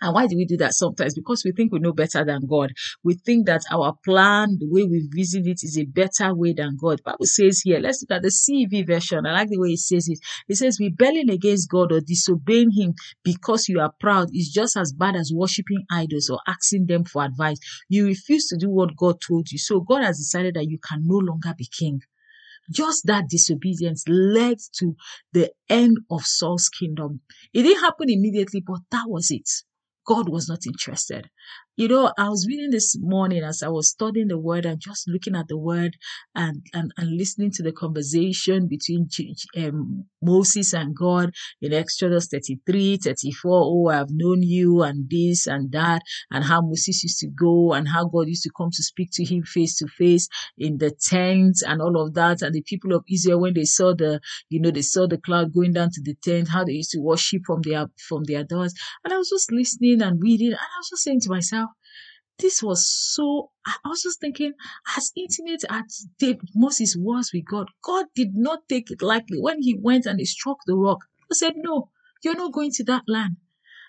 And 0.00 0.14
why 0.14 0.26
do 0.26 0.36
we 0.36 0.44
do 0.44 0.58
that 0.58 0.74
sometimes? 0.74 1.14
Because 1.14 1.44
we 1.44 1.52
think 1.52 1.72
we 1.72 1.78
know 1.78 1.92
better 1.92 2.24
than 2.24 2.46
God. 2.46 2.72
We 3.02 3.14
think 3.14 3.46
that 3.46 3.62
our 3.72 3.94
plan, 4.04 4.58
the 4.58 4.68
way 4.68 4.82
we 4.84 5.08
visit 5.10 5.46
it, 5.46 5.60
is 5.62 5.78
a 5.78 5.84
better 5.84 6.34
way 6.34 6.52
than 6.52 6.76
God. 6.78 7.02
Bible 7.02 7.24
says 7.24 7.62
here, 7.64 7.78
let's 7.78 8.02
look 8.02 8.16
at 8.16 8.22
the 8.22 8.28
CEV 8.28 8.86
version. 8.86 9.24
I 9.24 9.32
like 9.32 9.48
the 9.48 9.58
way 9.58 9.70
it 9.70 9.78
says 9.78 10.08
it. 10.08 10.18
It 10.46 10.56
says, 10.56 10.78
rebelling 10.78 11.30
against 11.30 11.70
God 11.70 11.90
or 11.92 12.00
disobeying 12.00 12.72
Him 12.72 12.94
because 13.22 13.68
you 13.68 13.80
are 13.80 13.92
proud 13.98 14.28
is 14.34 14.50
just 14.52 14.76
as 14.76 14.92
bad 14.92 15.16
as 15.16 15.32
worshiping 15.34 15.86
idols 15.90 16.28
or 16.28 16.40
asking 16.46 16.86
them 16.86 17.04
for 17.04 17.24
advice. 17.24 17.58
You 17.88 18.04
refuse 18.06 18.46
to 18.48 18.58
do 18.58 18.68
what 18.68 18.96
God 18.96 19.22
told 19.26 19.50
you. 19.50 19.58
So 19.58 19.80
God 19.80 20.04
has 20.04 20.18
decided 20.18 20.54
that 20.56 20.68
you 20.68 20.78
can 20.86 21.02
no 21.06 21.16
longer 21.16 21.54
be 21.56 21.66
king. 21.66 22.02
Just 22.70 23.06
that 23.06 23.28
disobedience 23.28 24.04
led 24.08 24.58
to 24.78 24.96
the 25.32 25.52
end 25.68 25.98
of 26.10 26.22
Saul's 26.22 26.68
kingdom. 26.68 27.20
It 27.52 27.62
didn't 27.62 27.82
happen 27.82 28.10
immediately, 28.10 28.62
but 28.66 28.80
that 28.90 29.04
was 29.08 29.30
it. 29.30 29.48
God 30.06 30.28
was 30.28 30.48
not 30.48 30.66
interested. 30.66 31.30
You 31.76 31.88
know, 31.88 32.12
I 32.16 32.28
was 32.28 32.46
reading 32.48 32.70
this 32.70 32.96
morning 33.00 33.42
as 33.42 33.60
I 33.60 33.68
was 33.68 33.88
studying 33.88 34.28
the 34.28 34.38
word 34.38 34.64
and 34.64 34.80
just 34.80 35.08
looking 35.08 35.34
at 35.34 35.48
the 35.48 35.58
word 35.58 35.96
and, 36.32 36.64
and, 36.72 36.92
and 36.96 37.16
listening 37.16 37.50
to 37.52 37.64
the 37.64 37.72
conversation 37.72 38.68
between 38.68 39.08
um, 39.56 40.04
Moses 40.22 40.72
and 40.72 40.94
God 40.94 41.34
in 41.60 41.72
Exodus 41.72 42.28
33, 42.28 42.98
34. 42.98 43.50
Oh, 43.52 43.88
I've 43.88 44.10
known 44.10 44.42
you 44.42 44.82
and 44.82 45.10
this 45.10 45.48
and 45.48 45.72
that, 45.72 46.02
and 46.30 46.44
how 46.44 46.60
Moses 46.60 47.02
used 47.02 47.18
to 47.20 47.28
go 47.28 47.72
and 47.72 47.88
how 47.88 48.04
God 48.04 48.28
used 48.28 48.44
to 48.44 48.52
come 48.56 48.70
to 48.72 48.82
speak 48.84 49.08
to 49.14 49.24
him 49.24 49.42
face 49.42 49.76
to 49.78 49.88
face 49.88 50.28
in 50.56 50.78
the 50.78 50.92
tent 50.92 51.56
and 51.66 51.82
all 51.82 52.00
of 52.00 52.14
that. 52.14 52.40
And 52.42 52.54
the 52.54 52.62
people 52.62 52.94
of 52.94 53.04
Israel, 53.12 53.40
when 53.40 53.54
they 53.54 53.64
saw 53.64 53.94
the, 53.94 54.20
you 54.48 54.60
know, 54.60 54.70
they 54.70 54.82
saw 54.82 55.08
the 55.08 55.18
cloud 55.18 55.52
going 55.52 55.72
down 55.72 55.90
to 55.94 56.02
the 56.02 56.14
tent, 56.22 56.48
how 56.48 56.62
they 56.64 56.72
used 56.72 56.92
to 56.92 57.00
worship 57.00 57.42
from 57.44 57.62
their, 57.62 57.86
from 58.08 58.22
their 58.24 58.44
doors. 58.44 58.74
And 59.04 59.12
I 59.12 59.18
was 59.18 59.28
just 59.28 59.50
listening 59.50 60.02
and 60.02 60.22
reading, 60.22 60.52
and 60.52 60.56
I 60.56 60.78
was 60.78 60.90
just 60.90 61.02
saying 61.02 61.20
to 61.22 61.33
myself, 61.36 61.70
this 62.38 62.62
was 62.62 62.80
so 63.14 63.50
I 63.66 63.88
was 63.88 64.02
just 64.02 64.20
thinking, 64.20 64.52
as 64.96 65.12
intimate 65.16 65.64
as 65.70 66.06
Moses 66.54 66.96
was 66.98 67.30
with 67.32 67.44
God, 67.46 67.68
God 67.82 68.06
did 68.14 68.34
not 68.34 68.68
take 68.68 68.90
it 68.90 69.02
lightly. 69.02 69.38
When 69.40 69.62
he 69.62 69.78
went 69.80 70.06
and 70.06 70.18
he 70.18 70.26
struck 70.26 70.58
the 70.66 70.76
rock, 70.76 71.00
he 71.28 71.34
said, 71.34 71.54
No, 71.56 71.90
you're 72.22 72.36
not 72.36 72.52
going 72.52 72.72
to 72.72 72.84
that 72.84 73.04
land. 73.06 73.36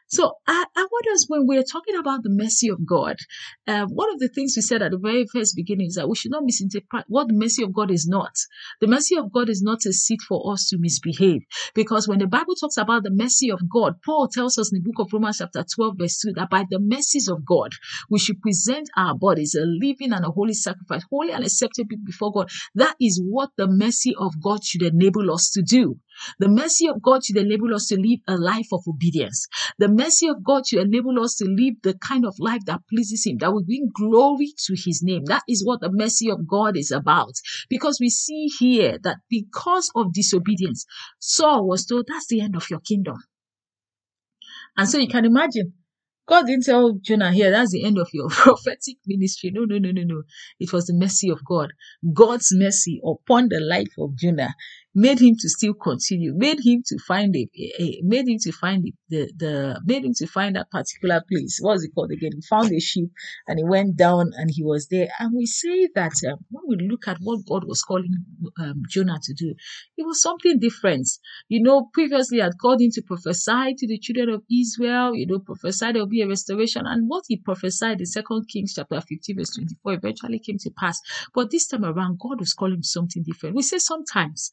So 0.07 0.33
I, 0.47 0.65
I 0.75 0.87
wonder 0.91 1.19
when 1.29 1.47
we're 1.47 1.63
talking 1.63 1.95
about 1.95 2.23
the 2.23 2.29
mercy 2.29 2.69
of 2.69 2.85
God, 2.85 3.17
uh, 3.67 3.85
one 3.87 4.13
of 4.13 4.19
the 4.19 4.27
things 4.27 4.53
we 4.55 4.61
said 4.61 4.81
at 4.81 4.91
the 4.91 4.99
very 4.99 5.25
first 5.25 5.55
beginning 5.55 5.87
is 5.87 5.95
that 5.95 6.07
we 6.07 6.15
should 6.15 6.31
not 6.31 6.43
misinterpret 6.43 7.05
what 7.07 7.27
the 7.27 7.33
mercy 7.33 7.63
of 7.63 7.73
God 7.73 7.89
is 7.89 8.07
not. 8.07 8.33
The 8.81 8.87
mercy 8.87 9.17
of 9.17 9.31
God 9.31 9.49
is 9.49 9.63
not 9.63 9.85
a 9.85 9.93
seat 9.93 10.21
for 10.21 10.53
us 10.53 10.69
to 10.69 10.77
misbehave. 10.77 11.41
Because 11.73 12.07
when 12.07 12.19
the 12.19 12.27
Bible 12.27 12.55
talks 12.55 12.77
about 12.77 13.03
the 13.03 13.11
mercy 13.11 13.49
of 13.49 13.67
God, 13.67 13.95
Paul 14.05 14.27
tells 14.27 14.57
us 14.59 14.71
in 14.71 14.81
the 14.81 14.89
book 14.89 14.99
of 14.99 15.11
Romans 15.11 15.39
chapter 15.39 15.65
12 15.75 15.95
verse 15.97 16.19
2 16.19 16.33
that 16.33 16.49
by 16.49 16.65
the 16.69 16.79
mercies 16.79 17.27
of 17.27 17.43
God, 17.43 17.71
we 18.09 18.19
should 18.19 18.41
present 18.41 18.89
our 18.95 19.15
bodies 19.17 19.55
a 19.55 19.65
living 19.65 20.13
and 20.13 20.23
a 20.23 20.29
holy 20.29 20.53
sacrifice, 20.53 21.03
holy 21.09 21.31
and 21.31 21.43
acceptable 21.43 21.97
before 22.05 22.31
God. 22.31 22.49
That 22.75 22.95
is 23.01 23.21
what 23.27 23.49
the 23.57 23.67
mercy 23.67 24.13
of 24.17 24.39
God 24.41 24.63
should 24.63 24.83
enable 24.83 25.33
us 25.33 25.49
to 25.51 25.63
do. 25.63 25.99
The 26.39 26.49
mercy 26.49 26.87
of 26.87 27.01
God 27.01 27.25
should 27.25 27.37
enable 27.37 27.73
us 27.73 27.87
to 27.87 27.99
live 27.99 28.19
a 28.27 28.37
life 28.37 28.67
of 28.71 28.83
obedience. 28.87 29.47
The 29.77 29.87
mercy 29.87 30.27
of 30.27 30.43
God 30.43 30.67
should 30.67 30.79
enable 30.79 31.21
us 31.23 31.35
to 31.35 31.45
live 31.45 31.75
the 31.83 31.95
kind 31.95 32.25
of 32.25 32.35
life 32.39 32.65
that 32.65 32.81
pleases 32.89 33.25
Him, 33.25 33.37
that 33.39 33.53
will 33.53 33.63
bring 33.63 33.91
glory 33.93 34.53
to 34.65 34.75
His 34.75 35.01
name. 35.03 35.25
That 35.25 35.43
is 35.47 35.65
what 35.65 35.81
the 35.81 35.91
mercy 35.91 36.29
of 36.29 36.47
God 36.47 36.77
is 36.77 36.91
about. 36.91 37.33
Because 37.69 37.99
we 37.99 38.09
see 38.09 38.47
here 38.59 38.97
that 39.03 39.17
because 39.29 39.89
of 39.95 40.13
disobedience, 40.13 40.85
Saul 41.19 41.67
was 41.67 41.85
told, 41.85 42.05
That's 42.07 42.27
the 42.27 42.41
end 42.41 42.55
of 42.55 42.69
your 42.69 42.79
kingdom. 42.79 43.17
And 44.77 44.89
so 44.89 44.97
you 44.97 45.07
can 45.07 45.25
imagine 45.25 45.73
God 46.27 46.47
didn't 46.47 46.65
tell 46.65 46.87
oh, 46.87 46.99
Jonah 47.01 47.31
here, 47.31 47.51
that's 47.51 47.71
the 47.71 47.85
end 47.85 47.99
of 47.99 48.09
your 48.11 48.29
prophetic 48.29 48.97
ministry. 49.05 49.51
No, 49.53 49.65
no, 49.65 49.77
no, 49.77 49.91
no, 49.91 50.01
no. 50.03 50.23
It 50.59 50.73
was 50.73 50.87
the 50.87 50.93
mercy 50.93 51.29
of 51.29 51.45
God. 51.45 51.71
God's 52.13 52.49
mercy 52.51 52.99
upon 53.05 53.49
the 53.49 53.59
life 53.59 53.93
of 53.99 54.15
Jonah 54.15 54.55
made 54.95 55.19
him 55.19 55.35
to 55.37 55.49
still 55.49 55.73
continue, 55.73 56.33
made 56.33 56.59
him 56.63 56.81
to 56.85 56.97
find 57.05 57.35
it, 57.35 57.49
made 58.03 58.27
him 58.27 58.37
to 58.39 58.51
find 58.53 58.83
the, 59.09 59.29
the, 59.35 59.81
made 59.83 60.05
him 60.05 60.13
to 60.15 60.25
find 60.25 60.55
that 60.55 60.71
particular 60.71 61.21
place. 61.29 61.59
What 61.61 61.73
was 61.73 61.83
it 61.83 61.91
called 61.93 62.11
again? 62.11 62.31
He 62.33 62.41
found 62.41 62.71
a 62.71 62.79
ship 62.79 63.09
and 63.47 63.59
he 63.59 63.65
went 63.65 63.97
down 63.97 64.31
and 64.35 64.49
he 64.49 64.63
was 64.63 64.87
there. 64.87 65.09
And 65.19 65.35
we 65.35 65.45
say 65.45 65.89
that 65.95 66.13
um, 66.31 66.39
when 66.49 66.63
we 66.67 66.77
look 66.77 67.07
at 67.07 67.17
what 67.21 67.45
God 67.47 67.63
was 67.65 67.81
calling 67.81 68.13
um, 68.59 68.83
Jonah 68.89 69.19
to 69.21 69.33
do, 69.33 69.53
it 69.97 70.05
was 70.05 70.21
something 70.21 70.59
different. 70.59 71.07
You 71.47 71.61
know, 71.61 71.89
previously 71.93 72.39
had 72.39 72.57
called 72.59 72.81
him 72.81 72.91
to 72.93 73.01
prophesy 73.01 73.75
to 73.77 73.87
the 73.87 73.99
children 73.99 74.29
of 74.29 74.43
Israel, 74.51 75.15
you 75.15 75.27
know, 75.27 75.39
prophesy 75.39 75.91
there 75.91 76.01
will 76.01 76.07
be 76.07 76.21
a 76.21 76.27
restoration. 76.27 76.83
And 76.85 77.07
what 77.07 77.23
he 77.27 77.37
prophesied 77.37 77.99
in 77.99 78.05
Second 78.05 78.47
Kings 78.51 78.73
chapter 78.75 78.99
15, 79.01 79.37
verse 79.37 79.55
24 79.55 79.93
eventually 79.93 80.39
came 80.39 80.57
to 80.59 80.71
pass. 80.71 80.99
But 81.33 81.51
this 81.51 81.67
time 81.67 81.85
around, 81.85 82.19
God 82.19 82.39
was 82.39 82.53
calling 82.53 82.83
something 82.83 83.23
different. 83.23 83.55
We 83.55 83.61
say 83.63 83.77
sometimes 83.77 84.51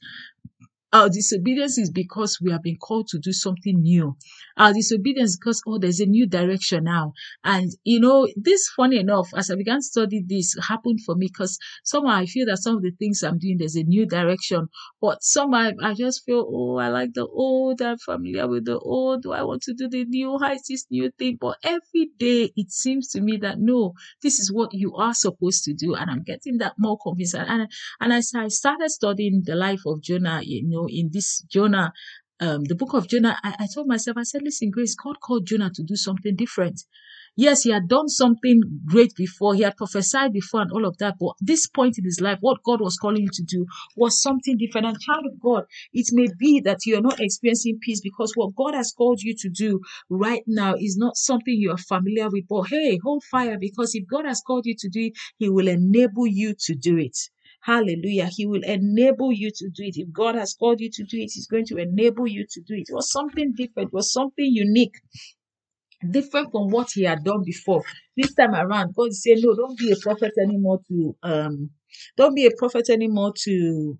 our 0.93 1.09
disobedience 1.09 1.79
is 1.79 1.91
because 1.91 2.39
we 2.43 2.53
have 2.53 2.63
been 2.63 2.77
called 2.77 3.09
to 3.09 3.19
do 3.19 3.33
something 3.33 3.81
new. 3.81 4.17
Our 4.59 4.75
disobedience 4.75 5.39
because, 5.39 5.63
oh, 5.67 5.79
there's 5.79 6.01
a 6.01 6.07
new 6.07 6.27
direction 6.27 6.85
now. 6.85 7.15
And, 7.43 7.71
you 7.85 7.99
know, 7.99 8.29
this, 8.37 8.69
funny 8.77 8.99
enough, 8.99 9.29
as 9.35 9.51
I 9.51 9.55
began 9.55 9.79
to 9.79 9.83
study 9.83 10.23
this, 10.27 10.55
happened 10.69 11.01
for 11.07 11.15
me 11.15 11.29
because 11.33 11.59
somehow 11.85 12.17
I 12.17 12.27
feel 12.27 12.47
that 12.47 12.59
some 12.59 12.77
of 12.77 12.83
the 12.83 12.91
things 12.91 13.23
I'm 13.23 13.39
doing, 13.39 13.57
there's 13.59 13.77
a 13.77 13.85
new 13.85 14.07
direction. 14.07 14.69
But 15.01 15.23
somehow 15.23 15.71
I, 15.83 15.95
just 15.95 16.25
feel, 16.27 16.47
oh, 16.47 16.77
I 16.77 16.89
like 16.89 17.15
the 17.15 17.27
old, 17.27 17.81
I'm 17.81 17.97
familiar 17.99 18.47
with 18.47 18.67
the 18.67 18.79
old. 18.79 19.23
Do 19.23 19.33
I 19.33 19.43
want 19.43 19.63
to 19.63 19.75
do 19.75 19.89
the 19.89 20.05
new? 20.05 20.39
How 20.39 20.53
is 20.53 20.63
this 20.69 20.87
new 20.91 21.11
thing? 21.19 21.39
But 21.41 21.57
every 21.63 22.11
day 22.19 22.53
it 22.55 22.71
seems 22.71 23.09
to 23.11 23.21
me 23.23 23.39
that 23.39 23.59
no, 23.59 23.95
this 24.23 24.39
is 24.39 24.53
what 24.53 24.75
you 24.75 24.95
are 24.97 25.15
supposed 25.15 25.65
to 25.65 25.73
do. 25.73 25.95
And 25.95 26.11
I'm 26.11 26.23
getting 26.23 26.59
that 26.59 26.75
more 26.79 26.99
convinced. 27.03 27.35
And, 27.35 27.69
and 28.01 28.13
as 28.13 28.33
I 28.37 28.49
started 28.49 28.91
studying 28.91 29.43
the 29.45 29.55
life 29.55 29.81
of 29.87 30.03
Jonah, 30.03 30.41
you 30.43 30.69
know, 30.69 30.82
know, 30.83 30.89
in 30.91 31.11
this 31.13 31.43
Jonah, 31.43 31.93
um, 32.41 32.65
the 32.65 32.75
book 32.75 32.95
of 32.95 33.09
Jonah, 33.09 33.39
I, 33.45 33.55
I 33.61 33.67
told 33.73 33.87
myself, 33.87 34.17
I 34.17 34.25
said, 34.25 34.43
listen, 34.43 34.71
Grace, 34.71 34.97
God 34.97 35.21
called 35.21 35.47
Jonah 35.47 35.71
to 35.75 35.83
do 35.83 35.95
something 35.95 36.35
different. 36.35 36.83
Yes, 37.37 37.63
he 37.63 37.71
had 37.71 37.89
done 37.89 38.09
something 38.09 38.61
great 38.85 39.15
before, 39.17 39.55
he 39.55 39.63
had 39.63 39.77
prophesied 39.77 40.35
before 40.35 40.61
and 40.61 40.73
all 40.73 40.85
of 40.85 40.99
that, 40.99 41.15
but 41.19 41.33
this 41.41 41.67
point 41.67 41.97
in 41.97 42.05
his 42.05 42.21
life, 42.21 42.39
what 42.41 42.63
God 42.63 42.83
was 42.83 42.99
calling 42.99 43.23
you 43.23 43.31
to 43.33 43.43
do 43.43 43.65
was 43.97 44.21
something 44.21 44.59
different. 44.59 44.87
And 44.87 45.01
child 45.01 45.25
of 45.33 45.41
God, 45.41 45.65
it 45.95 46.09
may 46.13 46.27
be 46.39 46.61
that 46.61 46.81
you're 46.85 47.01
not 47.01 47.21
experiencing 47.21 47.79
peace 47.81 48.03
because 48.03 48.33
what 48.35 48.55
God 48.55 48.75
has 48.75 48.93
called 48.93 49.23
you 49.23 49.35
to 49.39 49.49
do 49.49 49.81
right 50.11 50.43
now 50.47 50.75
is 50.75 50.99
not 50.99 51.17
something 51.17 51.55
you 51.55 51.71
are 51.71 51.79
familiar 51.79 52.29
with. 52.29 52.45
But 52.49 52.65
hey, 52.65 52.99
hold 53.03 53.25
fire 53.31 53.57
because 53.59 53.95
if 53.95 54.07
God 54.07 54.27
has 54.27 54.43
called 54.47 54.67
you 54.67 54.75
to 54.81 54.89
do 54.91 55.01
it, 55.07 55.13
He 55.39 55.49
will 55.49 55.69
enable 55.69 56.27
you 56.27 56.55
to 56.67 56.75
do 56.75 56.99
it. 56.99 57.17
Hallelujah. 57.63 58.29
He 58.31 58.47
will 58.47 58.63
enable 58.65 59.33
you 59.33 59.51
to 59.55 59.71
do 59.71 59.85
it. 59.85 59.97
If 59.97 60.13
God 60.13 60.35
has 60.37 60.55
called 60.55 60.81
you 60.81 60.91
to 60.93 61.05
do 61.05 61.19
it, 61.19 61.31
He's 61.35 61.47
going 61.49 61.67
to 61.67 61.79
enable 61.79 62.27
you 62.29 62.47
to 62.51 62.61
do 62.63 62.75
it. 62.75 62.87
It 62.89 62.95
was 62.95 63.11
something 63.13 63.53
different, 63.55 63.89
it 63.91 63.95
was 63.95 64.13
something 64.13 64.47
unique 64.47 64.95
different 66.11 66.51
from 66.53 66.69
what 66.71 66.89
he 66.95 67.05
had 67.05 67.25
done 67.25 67.43
before. 67.45 67.83
This 68.17 68.35
time 68.35 68.55
around, 68.55 68.95
God 68.95 69.13
saying, 69.13 69.39
No, 69.43 69.55
don't 69.55 69.79
be 69.79 69.93
a 69.93 69.97
prophet 69.97 70.33
anymore 70.43 70.81
to 70.89 71.17
um 71.23 71.71
don't 72.17 72.35
be 72.35 72.47
a 72.47 72.51
prophet 72.59 72.91
anymore 72.91 73.33
to 73.45 73.99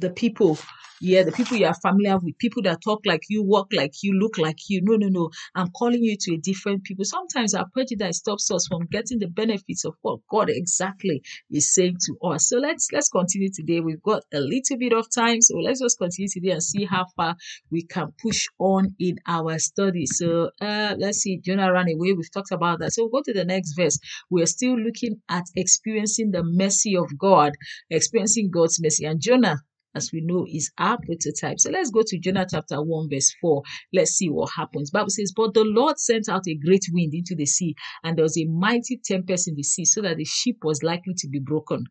the 0.00 0.10
people 0.10 0.58
yeah 1.02 1.22
the 1.22 1.32
people 1.32 1.56
you 1.56 1.66
are 1.66 1.74
familiar 1.74 2.18
with 2.18 2.36
people 2.38 2.62
that 2.62 2.78
talk 2.84 3.00
like 3.06 3.22
you 3.30 3.42
walk 3.42 3.68
like 3.72 3.92
you 4.02 4.12
look 4.18 4.36
like 4.36 4.58
you. 4.68 4.80
No 4.82 4.96
no 4.96 5.08
no. 5.08 5.30
I'm 5.54 5.70
calling 5.70 6.02
you 6.02 6.16
to 6.20 6.34
a 6.34 6.38
different 6.38 6.84
people. 6.84 7.04
Sometimes 7.06 7.54
our 7.54 7.66
prejudice 7.72 8.18
stops 8.18 8.50
us 8.50 8.66
from 8.66 8.86
getting 8.90 9.18
the 9.18 9.28
benefits 9.28 9.84
of 9.86 9.94
what 10.02 10.20
god 10.30 10.50
exactly 10.50 11.22
is 11.50 11.72
saying 11.74 11.96
to 12.06 12.28
us. 12.28 12.48
So 12.48 12.58
let's 12.58 12.88
let's 12.92 13.08
continue 13.08 13.50
today. 13.50 13.80
We've 13.80 14.02
got 14.02 14.24
a 14.34 14.40
little 14.40 14.76
bit 14.78 14.92
of 14.92 15.06
time 15.10 15.40
so 15.40 15.56
let's 15.58 15.80
just 15.80 15.98
continue 15.98 16.28
today 16.28 16.50
and 16.50 16.62
see 16.62 16.84
how 16.84 17.06
far 17.16 17.34
we 17.70 17.82
can 17.82 18.12
push 18.20 18.46
on 18.58 18.94
in 18.98 19.16
our 19.26 19.58
study. 19.58 20.06
So 20.06 20.50
uh 20.60 20.94
let's 20.98 21.18
see. 21.18 21.38
Jonah 21.38 21.72
ran 21.72 21.88
away. 21.88 22.12
We've 22.12 22.32
talked 22.32 22.52
about 22.52 22.80
that. 22.80 22.92
So 22.92 23.04
we'll 23.04 23.20
go 23.20 23.22
to 23.24 23.32
the 23.32 23.44
next 23.44 23.74
verse. 23.74 23.98
We're 24.30 24.46
still 24.46 24.78
looking 24.78 25.22
at 25.30 25.44
experiencing 25.56 26.30
the 26.32 26.42
mercy 26.42 26.96
of 26.96 27.06
god 27.18 27.52
experiencing 27.90 28.50
god's 28.50 28.80
mercy. 28.82 29.04
And 29.06 29.20
jonah 29.20 29.56
as 29.94 30.10
we 30.12 30.20
know, 30.20 30.46
is 30.48 30.70
our 30.78 30.98
prototype. 30.98 31.58
So 31.58 31.70
let's 31.70 31.90
go 31.90 32.02
to 32.06 32.18
Jonah 32.18 32.46
chapter 32.48 32.82
1, 32.82 33.10
verse 33.10 33.34
4. 33.40 33.62
Let's 33.92 34.12
see 34.12 34.28
what 34.28 34.50
happens. 34.56 34.90
Bible 34.90 35.10
says, 35.10 35.32
But 35.34 35.54
the 35.54 35.64
Lord 35.64 35.98
sent 35.98 36.28
out 36.28 36.46
a 36.48 36.54
great 36.54 36.84
wind 36.92 37.14
into 37.14 37.34
the 37.34 37.46
sea, 37.46 37.74
and 38.04 38.16
there 38.16 38.22
was 38.22 38.38
a 38.38 38.44
mighty 38.46 39.00
tempest 39.04 39.48
in 39.48 39.54
the 39.56 39.62
sea, 39.62 39.84
so 39.84 40.02
that 40.02 40.16
the 40.16 40.24
ship 40.24 40.56
was 40.62 40.82
likely 40.82 41.14
to 41.18 41.28
be 41.28 41.40
broken. 41.40 41.84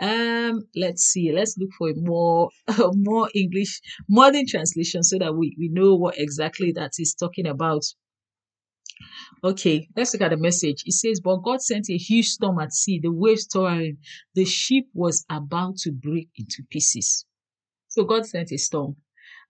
Um, 0.00 0.62
let's 0.74 1.02
see, 1.02 1.32
let's 1.32 1.56
look 1.58 1.70
for 1.78 1.90
a 1.90 1.94
more 1.96 2.50
more 2.94 3.30
English 3.34 3.80
modern 4.08 4.46
translation 4.46 5.02
so 5.02 5.18
that 5.18 5.34
we, 5.34 5.56
we 5.58 5.68
know 5.68 5.94
what 5.94 6.18
exactly 6.18 6.72
that 6.72 6.92
is 6.98 7.14
talking 7.14 7.46
about. 7.46 7.82
Okay, 9.44 9.88
let's 9.96 10.14
look 10.14 10.22
at 10.22 10.30
the 10.30 10.36
message. 10.36 10.82
It 10.86 10.94
says, 10.94 11.20
But 11.20 11.42
God 11.42 11.60
sent 11.60 11.90
a 11.90 11.98
huge 11.98 12.28
storm 12.28 12.58
at 12.58 12.72
sea, 12.72 12.98
the 12.98 13.12
waves 13.12 13.46
towering. 13.46 13.98
The 14.34 14.44
ship 14.44 14.84
was 14.94 15.24
about 15.30 15.76
to 15.78 15.92
break 15.92 16.30
into 16.38 16.62
pieces. 16.70 17.26
So 17.96 18.04
God 18.04 18.26
sent 18.26 18.52
a 18.52 18.58
storm. 18.58 18.96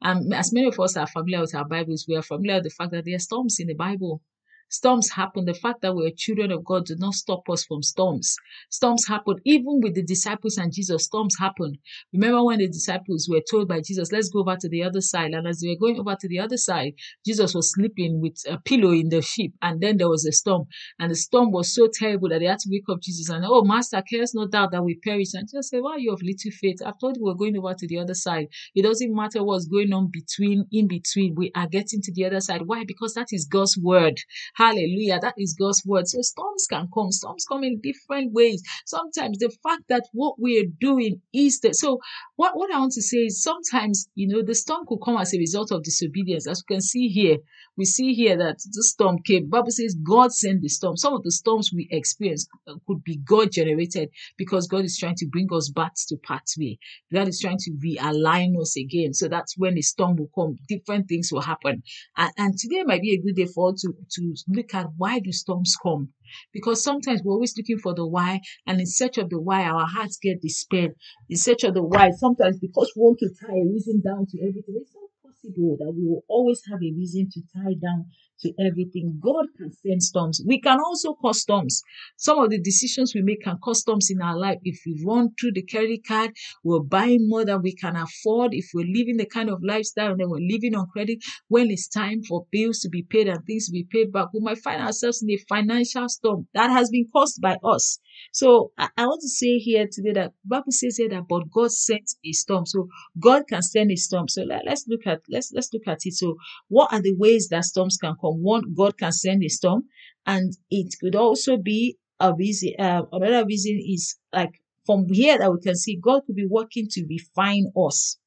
And 0.01 0.33
as 0.33 0.53
many 0.53 0.69
of 0.69 0.79
us 0.79 0.97
are 0.97 1.09
familiar 1.09 1.41
with 1.41 1.57
our 1.57 1.67
Bibles, 1.67 2.07
we 2.07 2.15
are 2.15 2.23
familiar 2.23 2.59
with 2.59 2.65
the 2.65 2.71
fact 2.71 2.93
that 2.93 3.05
there 3.05 3.17
are 3.17 3.19
storms 3.19 3.59
in 3.59 3.67
the 3.67 3.75
Bible. 3.75 4.23
Storms 4.69 5.11
happen. 5.11 5.45
The 5.45 5.55
fact 5.55 5.83
that 5.83 5.95
we're 5.95 6.11
children 6.17 6.51
of 6.51 6.65
God 6.65 6.87
did 6.87 6.99
not 6.99 7.15
stop 7.15 7.49
us 7.49 7.65
from 7.65 7.83
storms. 7.83 8.37
Storms 8.71 9.07
happen 9.07 9.37
even 9.45 9.81
with 9.83 9.95
the 9.95 10.03
disciples 10.03 10.57
and 10.57 10.73
Jesus. 10.73 11.05
Storms 11.05 11.37
happen. 11.39 11.75
Remember 12.13 12.45
when 12.45 12.59
the 12.59 12.69
disciples 12.69 13.29
were 13.31 13.43
told 13.51 13.69
by 13.69 13.81
Jesus, 13.81 14.11
let's 14.13 14.29
go 14.29 14.41
over 14.41 14.57
to 14.57 14.69
the 14.69 14.83
other 14.83 15.01
side. 15.01 15.33
And 15.33 15.47
as 15.47 15.61
they 15.61 15.69
were 15.69 15.79
going 15.79 16.01
over 16.01 16.17
to 16.19 16.29
the 16.29 16.41
other 16.41 16.57
side, 16.57 16.95
Jesus 17.25 17.55
was 17.55 17.73
sleeping 17.73 18.21
with 18.21 18.37
a 18.49 18.59
pillow 18.59 18.91
in 18.91 19.09
the 19.09 19.23
ship. 19.23 19.53
And 19.63 19.81
then 19.81 19.99
there 19.99 20.09
was 20.09 20.27
a 20.27 20.33
storm. 20.33 20.65
And 20.99 21.11
the 21.11 21.17
storm 21.17 21.53
was 21.53 21.75
so 21.75 21.89
terrible 21.93 22.29
that 22.31 22.41
they 22.41 22.47
had 22.47 22.59
to 22.61 22.69
wake 22.71 22.89
up 22.91 23.01
Jesus 23.01 23.29
and, 23.29 23.45
oh, 23.47 23.63
Master, 23.65 24.03
cares 24.03 24.35
no 24.35 24.47
doubt 24.47 24.73
that 24.73 24.85
we 24.85 24.99
perish. 25.03 25.35
And 25.35 25.49
Jesus 25.49 25.71
said, 25.71 25.83
why 25.83 25.93
are 25.93 25.99
you 25.99 26.13
of 26.13 26.23
little 26.23 26.51
faith? 26.51 26.79
I 26.85 26.93
thought 27.01 27.17
we 27.17 27.23
were 27.23 27.35
going 27.35 27.57
over 27.57 27.75
to 27.75 27.87
the 27.87 27.99
other 27.99 28.15
side. 28.15 28.47
It 28.75 28.83
doesn't 28.83 29.15
matter 29.15 29.45
what's 29.45 29.67
going 29.67 29.93
on 29.93 30.11
between, 30.11 30.67
in 30.73 30.89
between. 30.89 31.35
We 31.37 31.53
are 31.55 31.69
getting 31.69 32.03
to 32.03 32.13
the 32.13 32.25
other 32.25 32.41
side. 32.41 32.63
Why? 32.67 32.85
Because 32.85 33.15
that 33.15 33.29
is 33.31 33.47
God's 33.47 33.79
word. 33.79 34.19
Hallelujah. 34.57 35.21
That 35.21 35.35
is 35.39 35.55
God's 35.59 35.83
word. 35.87 36.09
So 36.09 36.21
storms 36.23 36.67
can 36.69 36.89
come. 36.93 37.13
Storms 37.13 37.45
come 37.49 37.65
in 37.65 37.81
different 37.81 38.33
ways. 38.33 38.63
Sometimes 38.87 39.39
the 39.39 39.55
fact 39.63 39.85
that 39.89 40.05
what 40.13 40.37
we 40.41 40.61
are 40.61 40.71
doing 40.81 41.21
is 41.35 41.61
that. 41.61 41.77
So 41.77 42.01
what, 42.37 42.57
what 42.57 42.73
I 42.75 42.79
want 42.81 42.93
to 42.93 43.03
say 43.03 43.19
is 43.19 43.43
sometimes, 43.43 44.09
you 44.15 44.29
know, 44.29 44.43
the 44.43 44.55
storm 44.55 44.87
could 44.89 45.01
come 45.05 45.19
as 45.19 45.35
a 45.35 45.39
result 45.39 45.73
of 45.73 45.85
disobedience. 45.85 46.49
As 46.49 46.65
you 46.69 46.75
can 46.77 46.83
see 46.83 47.09
here, 47.09 47.39
we 47.77 47.85
see 47.85 48.15
here 48.15 48.37
that 48.39 48.57
the 48.73 48.83
storm 48.83 49.19
came. 49.25 49.49
Bible 49.51 49.71
says 49.71 49.97
God 50.03 50.33
sent 50.33 50.63
the 50.63 50.69
storm. 50.69 50.97
Some 50.97 51.15
of 51.15 51.23
the 51.23 51.31
storms 51.31 51.71
we 51.75 51.89
experience 51.91 52.49
could 52.87 53.05
be 53.05 53.19
God 53.19 53.53
generated 53.53 54.11
because 54.39 54.67
God 54.67 54.85
is 54.85 54.99
trying 54.99 55.17
to 55.17 55.27
bring 55.27 55.49
us 55.53 55.71
back 55.71 55.93
to 56.09 56.17
pathway. 56.17 56.79
God 57.13 57.29
is 57.29 57.41
trying 57.41 57.59
to 57.59 57.71
realign 57.73 58.61
us 58.61 58.77
again. 58.79 59.15
So 59.15 59.29
that's 59.29 59.57
when 59.59 59.75
the 59.75 59.83
storm 59.83 60.17
will 60.17 60.31
come. 60.35 60.57
Different 60.69 61.09
things 61.09 61.31
will 61.33 61.43
happen. 61.43 61.83
And, 62.17 62.33
and 62.39 62.59
today 62.59 62.83
might 62.85 63.03
be 63.03 63.15
a 63.15 63.23
good 63.23 63.37
day 63.37 63.47
for 63.47 63.73
to, 63.73 63.95
to 64.13 64.35
look 64.49 64.75
at 64.75 64.87
why 64.97 65.19
do 65.19 65.33
storms 65.33 65.77
come? 65.83 66.13
Because 66.53 66.83
sometimes 66.83 67.23
we're 67.23 67.35
always 67.35 67.57
looking 67.57 67.79
for 67.79 67.95
the 67.95 68.07
why, 68.07 68.41
and 68.67 68.81
in 68.81 68.87
search 68.87 69.19
of 69.19 69.31
the 69.31 69.41
why, 69.41 69.63
our 69.65 69.87
hearts 69.87 70.19
get 70.21 70.43
despair. 70.43 70.95
In 71.29 71.37
search 71.37 71.65
of 71.65 71.75
the 71.75 71.83
why, 71.83 72.11
sometimes 72.11 72.59
because 72.59 72.93
we 72.97 73.03
want 73.03 73.19
to 73.21 73.31
tie 73.41 73.55
a 73.55 73.67
reason 73.67 74.01
down 74.01 74.27
to 74.27 74.39
everything, 74.41 74.77
it's 74.81 74.95
not 74.95 75.11
possible 75.23 75.77
that 75.79 75.93
we 75.93 76.07
will 76.07 76.25
always 76.29 76.63
have 76.71 76.81
a 76.83 76.93
reason 76.93 77.29
to 77.33 77.41
tie 77.55 77.75
down 77.81 78.07
to 78.41 78.53
everything. 78.59 79.21
God 79.23 79.47
can 79.57 79.73
send 79.73 80.03
storms. 80.03 80.43
We 80.47 80.61
can 80.61 80.79
also 80.81 81.15
cause 81.15 81.41
storms. 81.41 81.83
Some 82.17 82.39
of 82.39 82.51
the 82.51 82.61
decisions 82.61 83.15
we 83.15 83.23
make 83.23 83.43
can 83.43 83.59
cause 83.63 83.81
storms 83.81 84.11
in 84.11 84.21
our 84.23 84.37
life. 84.37 84.59
If 84.63 84.81
we 84.87 85.03
run 85.05 85.31
through 85.39 85.53
the 85.53 85.63
credit 85.63 86.07
card, 86.07 86.33
we're 86.65 86.81
buying 86.81 87.29
more 87.29 87.45
than 87.45 87.63
we 87.63 87.75
can 87.75 87.97
afford. 87.97 88.55
If 88.55 88.67
we're 88.75 88.87
living 88.87 89.17
the 89.17 89.27
kind 89.27 89.51
of 89.51 89.63
lifestyle 89.63 90.13
and 90.13 90.21
then 90.21 90.31
we're 90.31 90.39
living 90.41 90.75
on 90.75 90.87
credit, 90.93 91.19
when 91.49 91.71
it's 91.71 91.89
time 91.89 92.23
for 92.23 92.47
bills 92.51 92.81
to 92.81 92.89
be 92.89 93.03
paid 93.03 93.29
and 93.29 93.45
things 93.45 93.67
to 93.67 93.73
be 93.73 93.87
paid 93.91 94.13
back, 94.13 94.29
we 94.33 94.41
might 94.41 94.59
find 94.59 94.83
ourselves 94.83 95.23
in 95.23 95.31
a 95.31 95.39
financial 95.49 96.09
storm 96.09 96.47
that 96.55 96.71
has 96.71 96.91
been 96.91 97.07
caused 97.13 97.41
by 97.41 97.57
us. 97.65 97.99
So 98.33 98.73
I, 98.79 98.89
I 98.97 99.07
want 99.07 99.21
to 99.23 99.29
say 99.29 99.59
here 99.59 99.87
today 99.91 100.13
that 100.13 100.33
Bible 100.45 100.71
says 100.73 100.97
here 100.97 101.09
that 101.11 101.29
but 101.29 101.51
God 101.51 101.71
sent 101.71 102.11
a 102.25 102.33
storm. 102.33 102.67
So 102.67 102.89
God 103.19 103.43
can 103.49 103.63
send 103.63 103.91
a 103.91 103.97
storm. 103.97 104.29
So 104.29 104.43
let, 104.43 104.63
let's 104.67 104.87
look 104.89 105.07
at 105.07 105.21
let's 105.29 105.53
let's 105.53 105.73
look 105.73 105.87
at 105.87 105.99
it. 106.05 106.15
So 106.15 106.37
what 106.69 106.93
are 106.93 107.01
the 107.01 107.15
ways 107.17 107.49
that 107.51 107.65
storms 107.65 107.97
can 107.97 108.15
come? 108.27 108.43
One, 108.43 108.75
God 108.75 108.99
can 108.99 109.13
send 109.13 109.43
a 109.45 109.49
storm, 109.49 109.85
and 110.27 110.53
it 110.71 110.95
could 111.01 111.15
also 111.15 111.57
be 111.57 111.97
a 112.21 112.35
reason. 112.35 112.73
Uh, 112.79 113.03
another 113.13 113.47
reason 113.47 113.81
is 113.85 114.17
like 114.33 114.61
from 114.85 115.07
here 115.11 115.39
that 115.39 115.53
we 115.53 115.61
can 115.61 115.77
see 115.77 115.97
God 115.97 116.23
could 116.27 116.37
be 116.37 116.47
working 116.47 116.87
to 116.91 117.07
refine 117.09 117.73
us. 117.77 118.19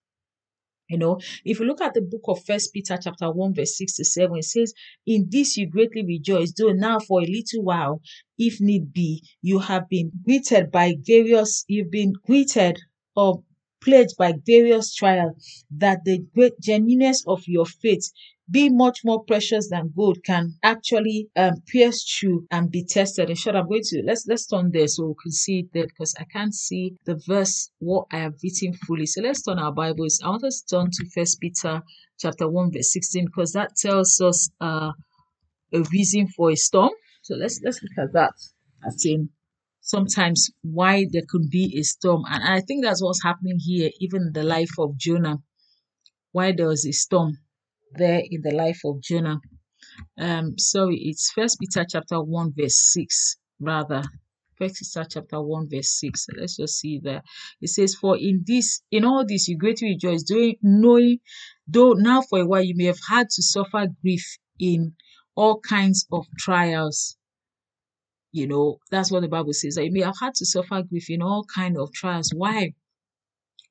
You 0.89 0.97
know, 0.97 1.19
if 1.45 1.59
you 1.59 1.65
look 1.67 1.81
at 1.81 1.93
the 1.93 2.01
book 2.01 2.23
of 2.27 2.43
First 2.45 2.73
Peter 2.73 2.97
chapter 2.99 3.31
1, 3.31 3.53
verse 3.53 3.77
6 3.77 3.95
to 3.97 4.05
7, 4.05 4.37
it 4.37 4.43
says, 4.43 4.73
In 5.05 5.27
this 5.29 5.55
you 5.55 5.67
greatly 5.67 6.03
rejoice, 6.03 6.51
though 6.57 6.71
now 6.71 6.97
for 6.99 7.21
a 7.21 7.25
little 7.25 7.63
while, 7.63 8.01
if 8.39 8.59
need 8.59 8.91
be, 8.91 9.23
you 9.41 9.59
have 9.59 9.87
been 9.87 10.11
greeted 10.25 10.71
by 10.71 10.95
various, 11.05 11.63
you've 11.67 11.91
been 11.91 12.13
greeted 12.25 12.79
or 13.15 13.43
plagued 13.81 14.17
by 14.17 14.33
various 14.47 14.95
trials, 14.95 15.63
that 15.69 15.99
the 16.05 16.25
great 16.33 16.59
genuineness 16.59 17.23
of 17.27 17.43
your 17.45 17.67
faith 17.67 18.11
be 18.51 18.69
much 18.69 18.99
more 19.03 19.23
precious 19.23 19.69
than 19.69 19.93
gold 19.95 20.17
can 20.25 20.55
actually 20.63 21.29
um, 21.35 21.55
pierce 21.67 22.03
through 22.03 22.45
and 22.51 22.71
be 22.71 22.83
tested. 22.83 23.29
In 23.29 23.35
short, 23.35 23.55
I'm 23.55 23.67
going 23.67 23.81
to 23.83 24.03
let's 24.05 24.25
let's 24.27 24.47
turn 24.47 24.71
there 24.71 24.87
so 24.87 25.07
we 25.07 25.13
can 25.21 25.31
see 25.31 25.59
it 25.59 25.65
there 25.73 25.85
because 25.85 26.15
I 26.19 26.23
can't 26.23 26.53
see 26.53 26.95
the 27.05 27.21
verse 27.27 27.69
what 27.79 28.05
I 28.11 28.19
have 28.19 28.33
written 28.43 28.73
fully. 28.73 29.05
So 29.05 29.21
let's 29.21 29.43
turn 29.43 29.59
our 29.59 29.71
Bibles. 29.71 30.19
I 30.23 30.29
want 30.29 30.43
us 30.43 30.61
to 30.61 30.75
turn 30.75 30.89
to 30.91 31.09
First 31.13 31.39
Peter 31.39 31.81
chapter 32.19 32.49
one 32.49 32.71
verse 32.71 32.91
sixteen 32.91 33.25
because 33.25 33.51
that 33.53 33.75
tells 33.75 34.19
us 34.21 34.49
uh, 34.59 34.91
a 35.73 35.81
reason 35.91 36.27
for 36.27 36.51
a 36.51 36.55
storm. 36.55 36.91
So 37.21 37.35
let's 37.35 37.59
let's 37.63 37.81
look 37.83 38.05
at 38.05 38.13
that. 38.13 38.33
As 38.87 39.03
in 39.05 39.29
sometimes 39.81 40.49
why 40.61 41.05
there 41.11 41.23
could 41.27 41.49
be 41.49 41.75
a 41.77 41.83
storm, 41.83 42.23
and 42.29 42.43
I 42.43 42.61
think 42.61 42.83
that's 42.83 43.03
what's 43.03 43.23
happening 43.23 43.57
here, 43.59 43.89
even 43.99 44.31
the 44.33 44.43
life 44.43 44.71
of 44.79 44.97
Jonah. 44.97 45.37
Why 46.31 46.53
there 46.55 46.67
was 46.67 46.85
a 46.85 46.91
storm 46.91 47.39
there 47.93 48.21
in 48.29 48.41
the 48.41 48.51
life 48.55 48.81
of 48.85 49.01
Jonah. 49.01 49.39
Um, 50.17 50.57
sorry, 50.57 50.97
it's 50.97 51.31
First 51.31 51.59
Peter 51.59 51.85
chapter 51.89 52.21
one 52.21 52.53
verse 52.55 52.77
six, 52.93 53.37
rather. 53.59 54.03
First 54.57 54.75
Peter 54.79 55.07
chapter 55.09 55.41
one 55.41 55.69
verse 55.69 55.89
six. 55.99 56.27
Let's 56.37 56.57
just 56.57 56.79
see 56.79 56.99
there. 57.01 57.23
It 57.61 57.69
says, 57.69 57.95
"For 57.95 58.17
in 58.17 58.43
this, 58.45 58.81
in 58.91 59.05
all 59.05 59.25
this, 59.25 59.47
you 59.47 59.57
greatly 59.57 59.89
rejoice, 59.89 60.23
doing 60.23 60.55
knowing, 60.61 61.19
though 61.67 61.93
now 61.93 62.21
for 62.21 62.39
a 62.39 62.45
while 62.45 62.63
you 62.63 62.75
may 62.75 62.85
have 62.85 62.99
had 63.09 63.29
to 63.31 63.41
suffer 63.41 63.87
grief 64.01 64.37
in 64.59 64.93
all 65.35 65.59
kinds 65.59 66.05
of 66.11 66.25
trials." 66.37 67.15
You 68.31 68.47
know, 68.47 68.77
that's 68.91 69.11
what 69.11 69.21
the 69.21 69.27
Bible 69.27 69.53
says. 69.53 69.75
That 69.75 69.85
you 69.85 69.91
may 69.91 70.01
have 70.01 70.19
had 70.19 70.35
to 70.35 70.45
suffer 70.45 70.83
grief 70.83 71.09
in 71.09 71.21
all 71.21 71.45
kind 71.45 71.77
of 71.77 71.91
trials. 71.93 72.31
Why? 72.35 72.75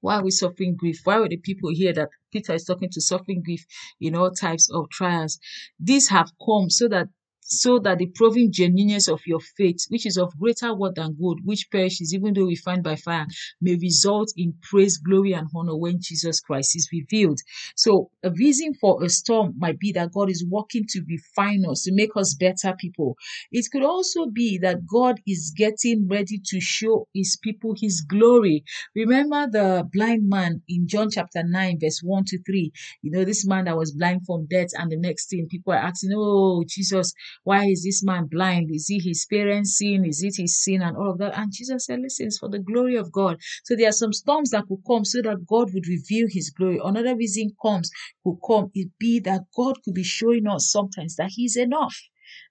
Why 0.01 0.17
are 0.17 0.25
we 0.25 0.31
suffering 0.31 0.77
grief? 0.77 1.01
Why 1.05 1.19
were 1.19 1.29
the 1.29 1.37
people 1.37 1.71
here 1.73 1.93
that 1.93 2.11
Peter 2.33 2.55
is 2.55 2.65
talking 2.65 2.89
to 2.93 3.01
suffering 3.01 3.43
grief 3.45 3.67
in 4.01 4.15
all 4.15 4.31
types 4.31 4.71
of 4.71 4.89
trials? 4.91 5.39
These 5.81 6.09
have 6.09 6.31
come 6.45 6.71
so 6.71 6.89
that 6.89 7.09
so 7.49 7.79
that 7.79 7.99
the 7.99 8.07
proving 8.15 8.53
genuineness 8.53 9.09
of 9.09 9.21
your 9.27 9.41
faith, 9.41 9.79
which 9.89 10.07
is 10.07 10.19
of 10.19 10.39
greater 10.39 10.75
worth 10.75 10.95
than 10.95 11.17
gold, 11.19 11.41
which 11.45 11.71
perishes 11.71 12.15
even 12.15 12.35
though 12.35 12.47
we 12.47 12.57
find 12.57 12.83
by 12.83 12.95
fire, 12.95 13.27
may 13.61 13.77
result 13.77 14.33
in 14.37 14.55
praise, 14.63 14.99
glory, 14.99 15.33
and 15.33 15.49
honor 15.55 15.77
when 15.77 15.99
Jesus 16.01 16.41
Christ 16.41 16.77
is 16.77 16.89
revealed. 16.93 17.39
So, 17.77 18.11
a 18.23 18.31
reason 18.31 18.75
for 18.75 19.03
a 19.03 19.09
storm 19.09 19.55
might 19.57 19.79
be 19.79 19.93
that 19.93 20.13
God 20.13 20.31
is 20.31 20.45
working 20.49 20.85
to 20.91 21.03
refine 21.09 21.65
us, 21.69 21.85
to 21.85 21.93
make 21.93 22.11
us 22.17 22.35
better 22.35 22.75
people. 22.79 23.17
It 23.51 23.67
could 23.73 23.83
also 23.83 24.27
be 24.27 24.59
that 24.59 24.87
God 24.87 25.21
is 25.27 25.53
getting 25.57 26.07
ready 26.09 26.41
to 26.45 26.61
show 26.61 27.09
his 27.15 27.39
people 27.43 27.75
his 27.81 28.03
glory. 28.03 28.65
Remember 28.95 29.47
the 29.51 29.89
blind 29.93 30.29
man 30.29 30.63
in 30.69 30.87
John 30.87 31.09
chapter 31.11 31.43
9, 31.43 31.79
verse 31.81 32.01
1 32.03 32.25
to 32.27 32.43
3. 32.43 32.73
You 33.03 33.11
know, 33.11 33.25
this 33.25 33.47
man 33.47 33.65
that 33.65 33.77
was 33.77 33.93
blind 33.93 34.27
from 34.27 34.47
death, 34.47 34.69
and 34.75 34.91
the 34.91 34.97
next 34.99 35.31
thing 35.31 35.49
people 35.49 35.73
are 35.73 35.77
asking, 35.77 36.13
Oh, 36.15 36.65
Jesus, 36.67 37.15
why 37.45 37.67
is 37.67 37.85
this 37.85 38.05
man 38.05 38.27
blind? 38.27 38.71
Is 38.73 38.87
it 38.91 39.03
his 39.05 39.27
parents' 39.27 39.79
sin? 39.79 40.05
Is 40.07 40.23
it 40.23 40.37
his 40.39 40.63
sin 40.63 40.83
and 40.83 40.97
all 40.97 41.13
of 41.13 41.19
that? 41.19 41.39
And 41.39 41.53
Jesus 41.53 41.87
said, 41.87 42.01
Listen, 42.01 42.27
it's 42.29 42.39
for 42.39 42.49
the 42.51 42.59
glory 42.61 42.97
of 42.97 43.13
God. 43.13 43.39
So 43.65 43.77
there 43.77 43.89
are 43.89 43.93
some 43.93 44.13
storms 44.13 44.51
that 44.51 44.67
could 44.69 44.83
come 44.87 45.05
so 45.05 45.23
that 45.23 45.47
God 45.47 45.75
would 45.75 45.89
reveal 45.89 46.29
his 46.31 46.51
glory. 46.51 46.81
Another 46.85 47.17
reason 47.17 47.51
comes 47.63 47.91
could 48.25 48.39
come, 48.47 48.71
it 48.75 48.91
be 48.99 49.21
that 49.21 49.43
God 49.57 49.77
could 49.85 49.95
be 49.95 50.05
showing 50.05 50.47
us 50.49 50.71
sometimes 50.71 51.17
that 51.17 51.31
He's 51.35 51.57
enough 51.57 51.97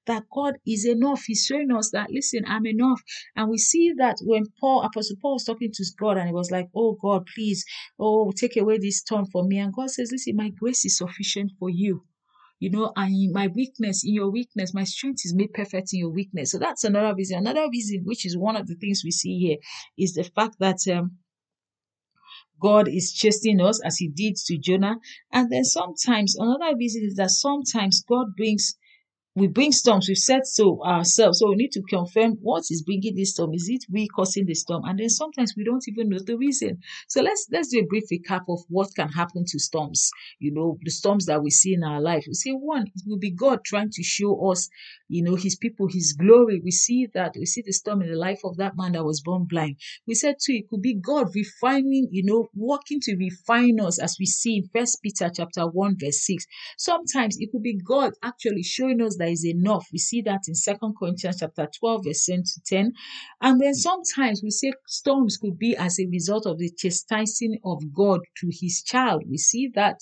that 0.08 0.24
God 0.34 0.56
is 0.68 0.86
enough. 0.86 1.24
He's 1.28 1.46
showing 1.46 1.72
us 1.74 1.92
that, 1.92 2.12
listen, 2.12 2.44
I'm 2.48 2.66
enough. 2.68 3.02
And 3.36 3.50
we 3.50 3.60
see 3.60 3.94
that 3.98 4.18
when 4.24 4.46
Paul, 4.60 4.84
Apostle 4.84 5.18
Paul 5.22 5.36
was 5.36 5.46
talking 5.46 5.72
to 5.74 5.86
God 6.00 6.18
and 6.18 6.28
he 6.30 6.34
was 6.34 6.52
like, 6.52 6.70
oh 6.76 6.98
God, 7.02 7.28
please, 7.36 7.66
oh, 8.00 8.32
take 8.34 8.58
away 8.58 8.80
this 8.80 9.00
storm 9.00 9.28
from 9.28 9.50
me. 9.50 9.60
And 9.60 9.74
God 9.74 9.92
says, 9.92 10.12
listen, 10.12 10.38
my 10.38 10.50
grace 10.52 10.86
is 10.86 10.98
sufficient 10.98 11.54
for 11.60 11.70
you 11.72 12.04
you 12.60 12.72
know, 12.72 12.92
and 12.96 13.32
my 13.32 13.48
weakness, 13.48 14.04
in 14.04 14.14
your 14.14 14.32
weakness, 14.32 14.74
my 14.74 14.84
strength 14.84 15.22
is 15.24 15.36
made 15.36 15.54
perfect 15.54 15.94
in 15.94 16.00
your 16.00 16.10
weakness. 16.10 16.52
So 16.52 16.58
that's 16.58 16.84
another 16.84 17.14
reason. 17.16 17.38
Another 17.38 17.68
reason, 17.70 18.02
which 18.04 18.26
is 18.26 18.38
one 18.38 18.56
of 18.56 18.68
the 18.68 18.76
things 18.76 19.02
we 19.04 19.12
see 19.12 19.38
here, 19.38 19.58
is 19.98 20.14
the 20.14 20.24
fact 20.24 20.56
that 20.60 20.80
um, 20.92 21.18
God 22.60 22.88
is 22.88 23.14
chasing 23.14 23.62
us 23.62 23.80
as 23.86 23.98
he 23.98 24.08
did 24.08 24.36
to 24.48 24.58
Jonah. 24.58 24.96
And 25.32 25.52
then 25.52 25.64
sometimes, 25.64 26.36
another 26.36 26.76
reason 26.76 27.04
is 27.06 27.16
that 27.16 27.30
sometimes 27.30 28.04
God 28.08 28.36
brings 28.36 28.76
we 29.38 29.46
bring 29.46 29.72
storms. 29.72 30.08
We've 30.08 30.18
said 30.18 30.48
so 30.48 30.84
ourselves. 30.84 31.38
So 31.38 31.50
we 31.50 31.58
need 31.58 31.72
to 31.74 31.84
confirm 31.84 32.38
what 32.42 32.64
is 32.72 32.82
bringing 32.82 33.14
this 33.16 33.34
storm. 33.34 33.54
Is 33.54 33.70
it 33.70 33.86
we 33.88 34.08
causing 34.08 34.48
the 34.48 34.56
storm? 34.56 34.84
And 34.84 34.98
then 34.98 35.10
sometimes 35.10 35.54
we 35.56 35.64
don't 35.64 35.84
even 35.88 36.10
know 36.10 36.18
the 36.26 36.36
reason. 36.36 36.80
So 37.08 37.22
let's 37.22 37.48
let's 37.52 37.68
do 37.68 37.82
a 37.82 37.86
brief 37.86 38.06
recap 38.12 38.46
of 38.50 38.62
what 38.68 38.96
can 38.96 39.10
happen 39.10 39.46
to 39.48 39.60
storms. 39.60 40.10
You 40.40 40.54
know, 40.56 40.80
the 40.82 40.90
storms 40.90 41.28
that 41.28 41.44
we 41.44 41.52
see 41.52 41.76
in 41.76 41.84
our 41.84 42.02
life. 42.02 42.26
We 42.28 42.34
see 42.34 42.52
one, 42.52 42.88
it 42.88 43.04
will 43.06 43.20
be 43.20 43.30
God 43.30 43.64
trying 43.64 43.92
to 43.92 44.02
show 44.02 44.50
us, 44.50 44.70
you 45.08 45.22
know, 45.22 45.36
his 45.36 45.56
people, 45.56 45.88
his 45.88 46.14
glory. 46.14 46.60
We 46.64 46.72
see 46.72 47.08
that 47.14 47.36
we 47.38 47.46
see 47.46 47.62
the 47.64 47.74
storm 47.74 48.02
in 48.02 48.10
the 48.10 48.18
life 48.18 48.42
of 48.44 48.58
that 48.58 48.76
man 48.76 48.94
that 48.94 49.06
was 49.06 49.22
born 49.22 49.46
blind. 49.48 49.76
We 50.08 50.16
said 50.16 50.38
too, 50.44 50.54
it 50.54 50.68
could 50.68 50.82
be 50.82 50.96
God 50.96 51.28
refining, 51.36 52.08
you 52.12 52.24
know, 52.24 52.50
working 52.56 53.02
to 53.02 53.16
refine 53.16 53.80
us 53.82 54.00
as 54.00 54.18
we 54.20 54.26
see 54.26 54.58
in 54.58 54.70
First 54.74 55.00
Peter 55.04 55.30
chapter 55.32 55.68
1, 55.68 55.98
verse 56.00 56.26
6. 56.26 56.48
Sometimes 56.80 57.38
it 57.40 57.52
could 57.52 57.62
be 57.62 57.80
God 57.80 58.14
actually 58.24 58.64
showing 58.64 59.00
us 59.00 59.18
that 59.18 59.27
is 59.28 59.46
enough. 59.46 59.86
We 59.92 60.00
see 60.00 60.22
that 60.24 60.42
in 60.48 60.56
Second 60.56 60.96
Corinthians 61.00 61.38
chapter 61.40 61.68
12, 61.80 62.02
verse 62.06 62.26
10 62.26 62.44
to 62.44 62.62
10. 62.66 62.94
And 63.42 63.62
then 63.62 63.74
sometimes 63.74 64.42
we 64.44 64.52
say 64.52 64.72
storms 64.88 65.38
could 65.38 65.58
be 65.58 65.76
as 65.76 66.00
a 66.00 66.08
result 66.08 66.46
of 66.46 66.58
the 66.58 66.72
chastising 66.78 67.60
of 67.64 67.82
God 67.94 68.22
to 68.38 68.48
his 68.52 68.84
child. 68.84 69.24
We 69.30 69.38
see 69.38 69.70
that 69.76 70.00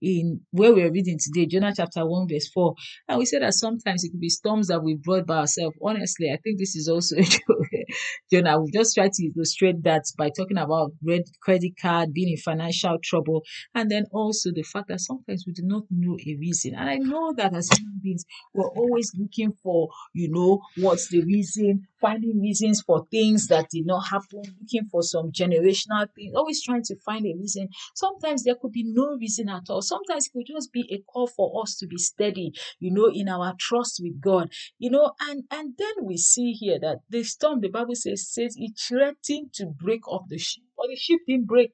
in 0.00 0.40
where 0.50 0.74
we're 0.74 0.92
reading 0.92 1.18
today, 1.20 1.46
Jonah 1.46 1.72
chapter 1.76 2.06
1, 2.06 2.28
verse 2.28 2.48
4. 2.48 2.74
And 3.08 3.18
we 3.18 3.26
say 3.26 3.38
that 3.40 3.54
sometimes 3.54 4.04
it 4.04 4.10
could 4.10 4.20
be 4.20 4.28
storms 4.28 4.68
that 4.68 4.82
we 4.82 4.94
brought 4.94 5.26
by 5.26 5.38
ourselves. 5.38 5.76
Honestly, 5.82 6.30
I 6.32 6.38
think 6.42 6.58
this 6.58 6.76
is 6.76 6.88
also 6.88 7.16
Jonah. 8.32 8.60
We 8.60 8.70
just 8.72 8.94
try 8.94 9.08
to 9.12 9.30
illustrate 9.34 9.82
that 9.84 10.04
by 10.16 10.30
talking 10.30 10.58
about 10.58 10.92
red 11.04 11.22
credit 11.42 11.72
card, 11.80 12.12
being 12.12 12.30
in 12.30 12.36
financial 12.36 12.98
trouble, 13.02 13.42
and 13.74 13.90
then 13.90 14.04
also 14.12 14.50
the 14.52 14.62
fact 14.62 14.88
that 14.88 15.00
sometimes 15.00 15.44
we 15.46 15.52
do 15.52 15.62
not 15.64 15.84
know 15.90 16.14
a 16.14 16.36
reason. 16.36 16.74
And 16.74 16.88
I 16.88 16.96
know 16.96 17.32
that 17.36 17.54
as 17.54 17.68
human 17.76 18.00
beings, 18.02 18.24
we're 18.54 18.70
always 18.70 19.12
looking 19.18 19.52
for, 19.62 19.88
you 20.14 20.30
know, 20.30 20.60
what's 20.76 21.08
the 21.08 21.22
reason, 21.24 21.86
finding 22.00 22.40
reasons 22.40 22.80
for 22.82 23.06
things 23.10 23.46
that 23.48 23.70
did 23.70 23.86
not 23.86 24.08
happen, 24.08 24.42
looking 24.60 24.88
for 24.90 25.02
some 25.02 25.30
generational 25.32 26.06
thing, 26.14 26.32
always 26.36 26.62
trying 26.62 26.82
to 26.84 26.96
find 27.04 27.26
a 27.26 27.34
reason. 27.36 27.68
Sometimes 27.94 28.44
there 28.44 28.54
could 28.54 28.72
be 28.72 28.84
no 28.84 29.16
reason 29.16 29.48
at 29.48 29.68
all. 29.70 29.82
Sometimes 29.82 30.26
it 30.26 30.32
could 30.32 30.46
just 30.46 30.72
be 30.72 30.86
a 30.90 30.98
call 31.10 31.26
for 31.26 31.62
us 31.62 31.76
to 31.78 31.86
be 31.86 31.98
steady, 31.98 32.52
you 32.78 32.90
know, 32.92 33.10
in 33.12 33.28
our 33.28 33.54
trust 33.58 34.00
with 34.02 34.20
God, 34.20 34.50
you 34.78 34.90
know, 34.90 35.12
and 35.20 35.44
and 35.50 35.74
then 35.78 36.04
we 36.04 36.16
see 36.16 36.52
here 36.52 36.78
that 36.80 36.98
the 37.08 37.22
storm, 37.24 37.60
the 37.60 37.68
Bible 37.68 37.94
says, 37.94 38.28
says 38.28 38.54
it 38.58 38.78
threatened 38.78 39.52
to 39.54 39.66
break 39.66 40.06
off 40.08 40.28
the 40.28 40.38
ship, 40.38 40.64
but 40.76 40.88
the 40.88 40.96
ship 40.96 41.20
didn't 41.26 41.46
break. 41.46 41.72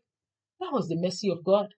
That 0.61 0.73
was 0.73 0.89
the 0.89 0.97
mercy 0.97 1.31
of 1.31 1.45
God. 1.45 1.75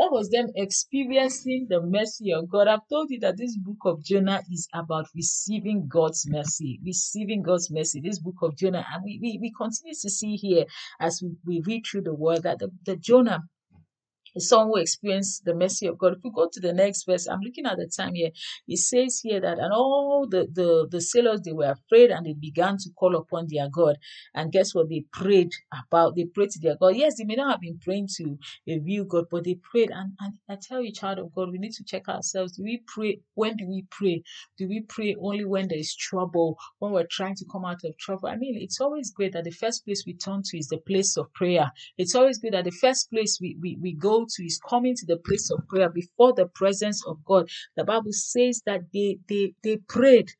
That 0.00 0.12
was 0.12 0.30
them 0.30 0.46
experiencing 0.56 1.66
the 1.68 1.82
mercy 1.82 2.32
of 2.32 2.48
God. 2.48 2.68
I've 2.68 2.88
told 2.88 3.10
you 3.10 3.20
that 3.20 3.36
this 3.36 3.58
book 3.58 3.76
of 3.84 4.02
Jonah 4.02 4.40
is 4.50 4.66
about 4.72 5.08
receiving 5.14 5.88
God's 5.88 6.26
mercy, 6.26 6.80
receiving 6.82 7.42
God's 7.42 7.70
mercy. 7.70 8.00
This 8.00 8.18
book 8.18 8.36
of 8.40 8.56
Jonah, 8.56 8.86
and 8.94 9.04
we, 9.04 9.20
we, 9.20 9.38
we 9.42 9.52
continue 9.52 9.94
to 10.00 10.08
see 10.08 10.36
here 10.36 10.64
as 11.00 11.22
we, 11.22 11.36
we 11.44 11.62
read 11.66 11.84
through 11.86 12.04
the 12.04 12.14
word 12.14 12.44
that 12.44 12.60
the, 12.60 12.70
the 12.86 12.96
Jonah 12.96 13.40
is 14.34 14.48
someone 14.48 14.68
who 14.68 14.76
experienced 14.76 15.44
the 15.44 15.54
mercy 15.54 15.86
of 15.86 15.98
God. 15.98 16.14
If 16.14 16.18
we 16.24 16.30
go 16.30 16.48
to 16.52 16.60
the 16.60 16.72
next 16.72 17.04
verse, 17.04 17.26
I'm 17.26 17.40
looking 17.40 17.66
at 17.66 17.76
the 17.76 17.90
time 17.94 18.14
here. 18.14 18.30
It 18.68 18.78
says 18.78 19.20
here 19.22 19.40
that, 19.40 19.58
and 19.58 19.72
all 19.72 20.26
the, 20.28 20.46
the, 20.52 20.88
the 20.90 21.00
sailors, 21.00 21.40
they 21.42 21.52
were 21.52 21.72
afraid 21.72 22.10
and 22.10 22.26
they 22.26 22.34
began 22.34 22.76
to 22.78 22.90
call 22.98 23.16
upon 23.16 23.46
their 23.50 23.68
God. 23.68 23.96
And 24.34 24.52
guess 24.52 24.74
what? 24.74 24.88
They 24.88 25.04
prayed 25.12 25.52
about, 25.72 26.16
they 26.16 26.24
prayed 26.24 26.50
to 26.50 26.60
their 26.60 26.76
God. 26.76 26.96
Yes, 26.96 27.16
they 27.18 27.24
may 27.24 27.34
not 27.36 27.52
have 27.52 27.60
been 27.60 27.78
praying 27.78 28.08
to 28.16 28.38
a 28.68 28.78
real 28.80 29.04
God, 29.04 29.26
but 29.30 29.44
they 29.44 29.56
prayed. 29.62 29.90
And, 29.90 30.12
and 30.20 30.34
I 30.48 30.56
tell 30.60 30.82
you, 30.82 30.92
child 30.92 31.18
of 31.18 31.34
God, 31.34 31.50
we 31.50 31.58
need 31.58 31.72
to 31.72 31.84
check 31.84 32.08
ourselves. 32.08 32.56
Do 32.56 32.62
we 32.62 32.82
pray? 32.86 33.20
When 33.34 33.56
do 33.56 33.66
we 33.68 33.86
pray? 33.90 34.22
Do 34.58 34.68
we 34.68 34.82
pray 34.88 35.16
only 35.20 35.44
when 35.44 35.68
there 35.68 35.78
is 35.78 35.94
trouble, 35.94 36.56
when 36.78 36.92
we're 36.92 37.06
trying 37.10 37.34
to 37.36 37.44
come 37.50 37.64
out 37.64 37.80
of 37.84 37.96
trouble? 37.98 38.28
I 38.28 38.36
mean, 38.36 38.56
it's 38.60 38.80
always 38.80 39.10
great 39.10 39.32
that 39.32 39.44
the 39.44 39.50
first 39.50 39.84
place 39.84 40.04
we 40.06 40.14
turn 40.14 40.42
to 40.44 40.58
is 40.58 40.68
the 40.68 40.78
place 40.78 41.16
of 41.16 41.32
prayer. 41.32 41.70
It's 41.98 42.14
always 42.14 42.38
good 42.38 42.54
that 42.54 42.64
the 42.64 42.70
first 42.70 43.10
place 43.10 43.38
we, 43.40 43.56
we, 43.60 43.78
we 43.80 43.94
go 43.94 44.19
to 44.26 44.44
is 44.44 44.60
coming 44.68 44.96
to 44.96 45.06
the 45.06 45.16
place 45.18 45.50
of 45.50 45.66
prayer 45.68 45.88
before 45.90 46.32
the 46.34 46.46
presence 46.46 47.04
of 47.06 47.24
God. 47.24 47.48
The 47.76 47.84
Bible 47.84 48.12
says 48.12 48.62
that 48.66 48.82
they 48.92 49.18
they 49.28 49.54
they 49.62 49.78
prayed. 49.88 50.30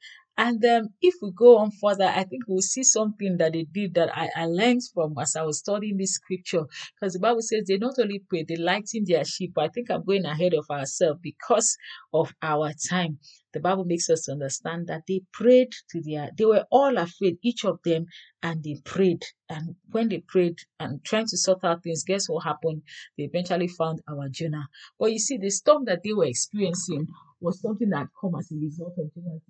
And 0.41 0.65
um, 0.65 0.89
if 1.03 1.17
we 1.21 1.33
go 1.37 1.59
on 1.59 1.71
further, 1.71 2.07
I 2.07 2.25
think 2.25 2.45
we'll 2.49 2.63
see 2.63 2.83
something 2.83 3.37
that 3.37 3.53
they 3.53 3.65
did 3.65 3.93
that 3.97 4.17
I, 4.17 4.31
I 4.35 4.47
learned 4.47 4.81
from 4.95 5.13
as 5.19 5.37
I 5.37 5.43
was 5.43 5.59
studying 5.59 5.99
this 5.99 6.15
scripture. 6.15 6.65
Because 6.95 7.13
the 7.13 7.19
Bible 7.19 7.43
says 7.43 7.65
they 7.69 7.77
not 7.77 7.99
only 7.99 8.21
prayed, 8.27 8.49
they 8.49 8.57
lightened 8.57 9.07
their 9.07 9.23
sheep. 9.27 9.53
I 9.59 9.69
think 9.69 9.91
I'm 9.91 10.03
going 10.03 10.25
ahead 10.25 10.55
of 10.55 10.65
ourselves 10.71 11.21
because 11.23 11.77
of 12.15 12.33
our 12.41 12.73
time. 12.89 13.19
The 13.53 13.61
Bible 13.61 13.85
makes 13.85 14.09
us 14.09 14.31
understand 14.31 14.87
that 14.87 15.03
they 15.07 15.21
prayed 15.31 15.73
to 15.91 16.01
their, 16.01 16.31
they 16.39 16.47
were 16.47 16.65
all 16.71 16.97
afraid, 16.97 17.37
each 17.43 17.67
of 17.67 17.81
them, 17.85 18.07
and 18.43 18.65
they 18.65 18.77
prayed. 18.83 19.23
And 19.51 19.77
when 19.91 20.09
they 20.09 20.25
prayed 20.27 20.57
and 20.79 21.05
trying 21.05 21.27
to 21.27 21.37
sort 21.37 21.65
out 21.65 21.83
things, 21.83 22.05
guess 22.05 22.31
what 22.31 22.45
happened? 22.45 22.81
They 23.19 23.25
eventually 23.25 23.69
found 23.69 24.01
our 24.09 24.31
Jonah. 24.31 24.69
But 24.99 25.13
you 25.13 25.19
see, 25.19 25.37
the 25.37 25.51
storm 25.51 25.85
that 25.85 26.01
they 26.03 26.15
were 26.15 26.25
experiencing 26.25 27.09
was 27.43 27.61
something 27.61 27.91
that 27.91 28.07
come 28.19 28.37
as 28.39 28.51
a 28.53 28.57
result 28.57 28.95
of 28.97 29.13
Jonah's 29.15 29.43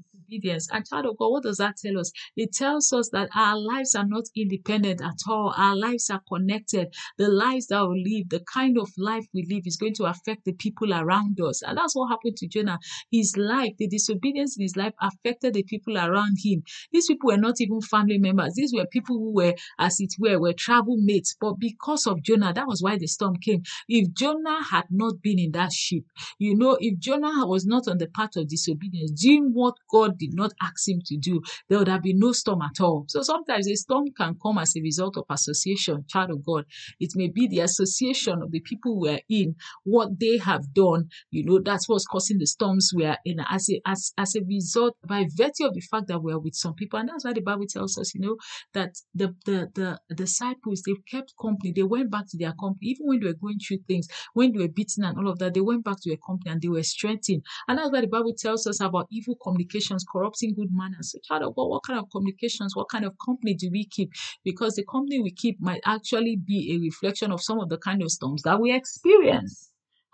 And 0.73 0.87
child 0.87 1.07
of 1.07 1.16
God, 1.19 1.31
what 1.31 1.43
does 1.43 1.59
that 1.59 1.77
tell 1.77 1.99
us? 1.99 2.12
It 2.37 2.53
tells 2.53 2.93
us 2.93 3.09
that 3.11 3.31
our 3.35 3.59
lives 3.59 3.95
are 3.95 4.07
not 4.07 4.25
independent 4.37 5.03
at 5.03 5.19
all. 5.29 5.55
Our 5.57 5.77
lives 5.77 6.11
are 6.11 6.23
connected. 6.33 6.95
The 7.19 7.29
lives 7.29 7.66
that 7.69 7.87
we 7.88 8.05
live, 8.05 8.29
the 8.29 8.45
kind 8.53 8.79
of 8.79 8.88
life 8.97 9.27
we 9.35 9.47
live 9.51 9.62
is 9.66 9.77
going 9.77 9.95
to 9.95 10.05
affect 10.05 10.45
the 10.45 10.53
people 10.53 10.93
around 10.93 11.40
us. 11.40 11.62
And 11.62 11.77
that's 11.77 11.95
what 11.95 12.11
happened 12.11 12.37
to 12.38 12.49
Jonah. 12.49 12.79
His 13.11 13.37
life, 13.37 13.73
the 13.79 13.88
disobedience 13.88 14.57
in 14.57 14.62
his 14.62 14.77
life 14.77 14.95
affected 15.01 15.55
the 15.55 15.62
people 15.62 15.97
around 15.97 16.37
him. 16.43 16.62
These 16.93 17.07
people 17.07 17.29
were 17.29 17.37
not 17.37 17.61
even 17.61 17.81
family 17.81 18.19
members. 18.19 18.55
These 18.55 18.73
were 18.75 18.87
people 18.87 19.19
who 19.19 19.35
were, 19.35 19.55
as 19.79 20.01
it 20.01 20.14
were, 20.19 20.38
were 20.38 20.53
travel 20.53 20.97
mates. 20.99 21.37
But 21.40 21.55
because 21.59 22.07
of 22.07 22.23
Jonah, 22.23 22.53
that 22.53 22.66
was 22.66 22.83
why 22.83 22.97
the 22.99 23.07
storm 23.07 23.37
came. 23.37 23.62
If 23.88 24.12
Jonah 24.14 24.62
had 24.71 24.85
not 24.90 25.23
been 25.23 25.38
in 25.38 25.53
that 25.53 25.73
ship, 25.73 26.05
you 26.38 26.57
know, 26.57 26.77
if 26.81 26.99
Jonah 26.99 27.47
was 27.47 27.66
not 27.66 27.88
on 27.88 27.99
the 27.99 28.09
path 28.09 28.37
of 28.37 28.49
disobedience, 28.49 29.11
doing 29.12 29.51
what 29.53 29.75
God 29.90 30.19
did 30.20 30.35
not 30.35 30.52
ask 30.62 30.88
him 30.88 31.00
to 31.06 31.16
do, 31.16 31.40
there 31.68 31.78
would 31.78 31.88
have 31.88 32.02
been 32.02 32.18
no 32.18 32.33
storm 32.33 32.61
at 32.62 32.80
all. 32.80 33.06
So 33.09 33.22
sometimes 33.22 33.66
a 33.68 33.74
storm 33.74 34.04
can 34.16 34.37
come 34.40 34.59
as 34.59 34.76
a 34.76 34.83
result 34.83 35.16
of 35.16 35.24
association, 35.30 36.04
child 36.09 36.30
of 36.30 36.44
God. 36.44 36.64
It 37.00 37.12
may 37.16 37.28
be 37.28 37.48
the 37.48 37.61
association 37.61 38.42
of 38.42 38.50
the 38.52 38.61
people 38.61 39.00
we 39.00 39.11
are 39.11 39.20
in, 39.28 39.56
what 39.85 40.20
they 40.20 40.38
have 40.38 40.72
done, 40.74 41.09
you 41.30 41.44
know, 41.44 41.61
that's 41.64 41.88
what's 41.88 42.06
causing 42.06 42.38
the 42.38 42.46
storms 42.46 42.90
we 42.94 43.06
are 43.06 43.18
in 43.24 43.38
as 43.50 43.68
a, 43.70 43.80
as, 43.87 44.12
as 44.18 44.37
a 44.37 44.42
result, 44.44 44.96
by 45.06 45.26
virtue 45.37 45.66
of 45.66 45.74
the 45.74 45.80
fact 45.80 46.09
that 46.09 46.22
we're 46.22 46.38
with 46.38 46.54
some 46.54 46.74
people. 46.74 46.98
And 46.98 47.09
that's 47.09 47.24
why 47.24 47.33
the 47.33 47.40
Bible 47.40 47.66
tells 47.68 47.98
us, 47.98 48.14
you 48.14 48.20
know, 48.20 48.37
that 48.74 48.90
the, 49.14 49.35
the, 49.46 49.70
the 49.74 49.98
disciples, 50.14 50.83
they 50.87 50.94
kept 51.11 51.33
company. 51.40 51.72
They 51.74 51.83
went 51.83 52.11
back 52.11 52.26
to 52.30 52.37
their 52.38 52.52
company, 52.52 52.90
even 52.90 53.06
when 53.06 53.20
they 53.20 53.26
were 53.26 53.40
going 53.40 53.59
through 53.59 53.78
things, 53.88 54.06
when 54.35 54.52
they 54.52 54.59
were 54.59 54.68
beaten 54.68 55.04
and 55.04 55.18
all 55.18 55.28
of 55.28 55.38
that, 55.38 55.54
they 55.54 55.61
went 55.61 55.85
back 55.85 55.96
to 56.02 56.11
their 56.11 56.18
company 56.24 56.52
and 56.52 56.61
they 56.61 56.68
were 56.68 56.83
strengthened. 56.83 57.42
And 57.68 57.78
that's 57.78 57.90
why 57.90 58.00
the 58.00 58.06
Bible 58.06 58.35
tells 58.37 58.66
us 58.66 58.80
about 58.80 59.06
evil 59.11 59.37
communications, 59.42 60.04
corrupting 60.11 60.55
good 60.55 60.70
manners. 60.73 61.14
Child 61.25 61.42
of 61.42 61.57
God, 61.57 61.68
what 61.68 61.83
kind 61.87 61.99
of 61.99 62.11
communications, 62.11 62.77
what 62.77 62.88
kind 62.90 63.05
of 63.05 63.14
company 63.25 63.55
do 63.55 63.70
we 63.70 63.87
keep? 63.87 64.11
Because 64.44 64.75
the 64.75 64.85
company 64.85 65.20
we 65.20 65.31
keep 65.31 65.61
might 65.61 65.81
actually 65.85 66.37
be 66.37 66.75
a 66.75 66.81
reflection 66.81 67.33
of 67.33 67.42
some 67.42 67.61
of 67.61 67.68
the 67.68 67.79
kind 67.79 68.03
of 68.03 68.11
storms 68.11 68.42
that 68.42 68.61
we 68.61 68.73
experience. 68.73 69.69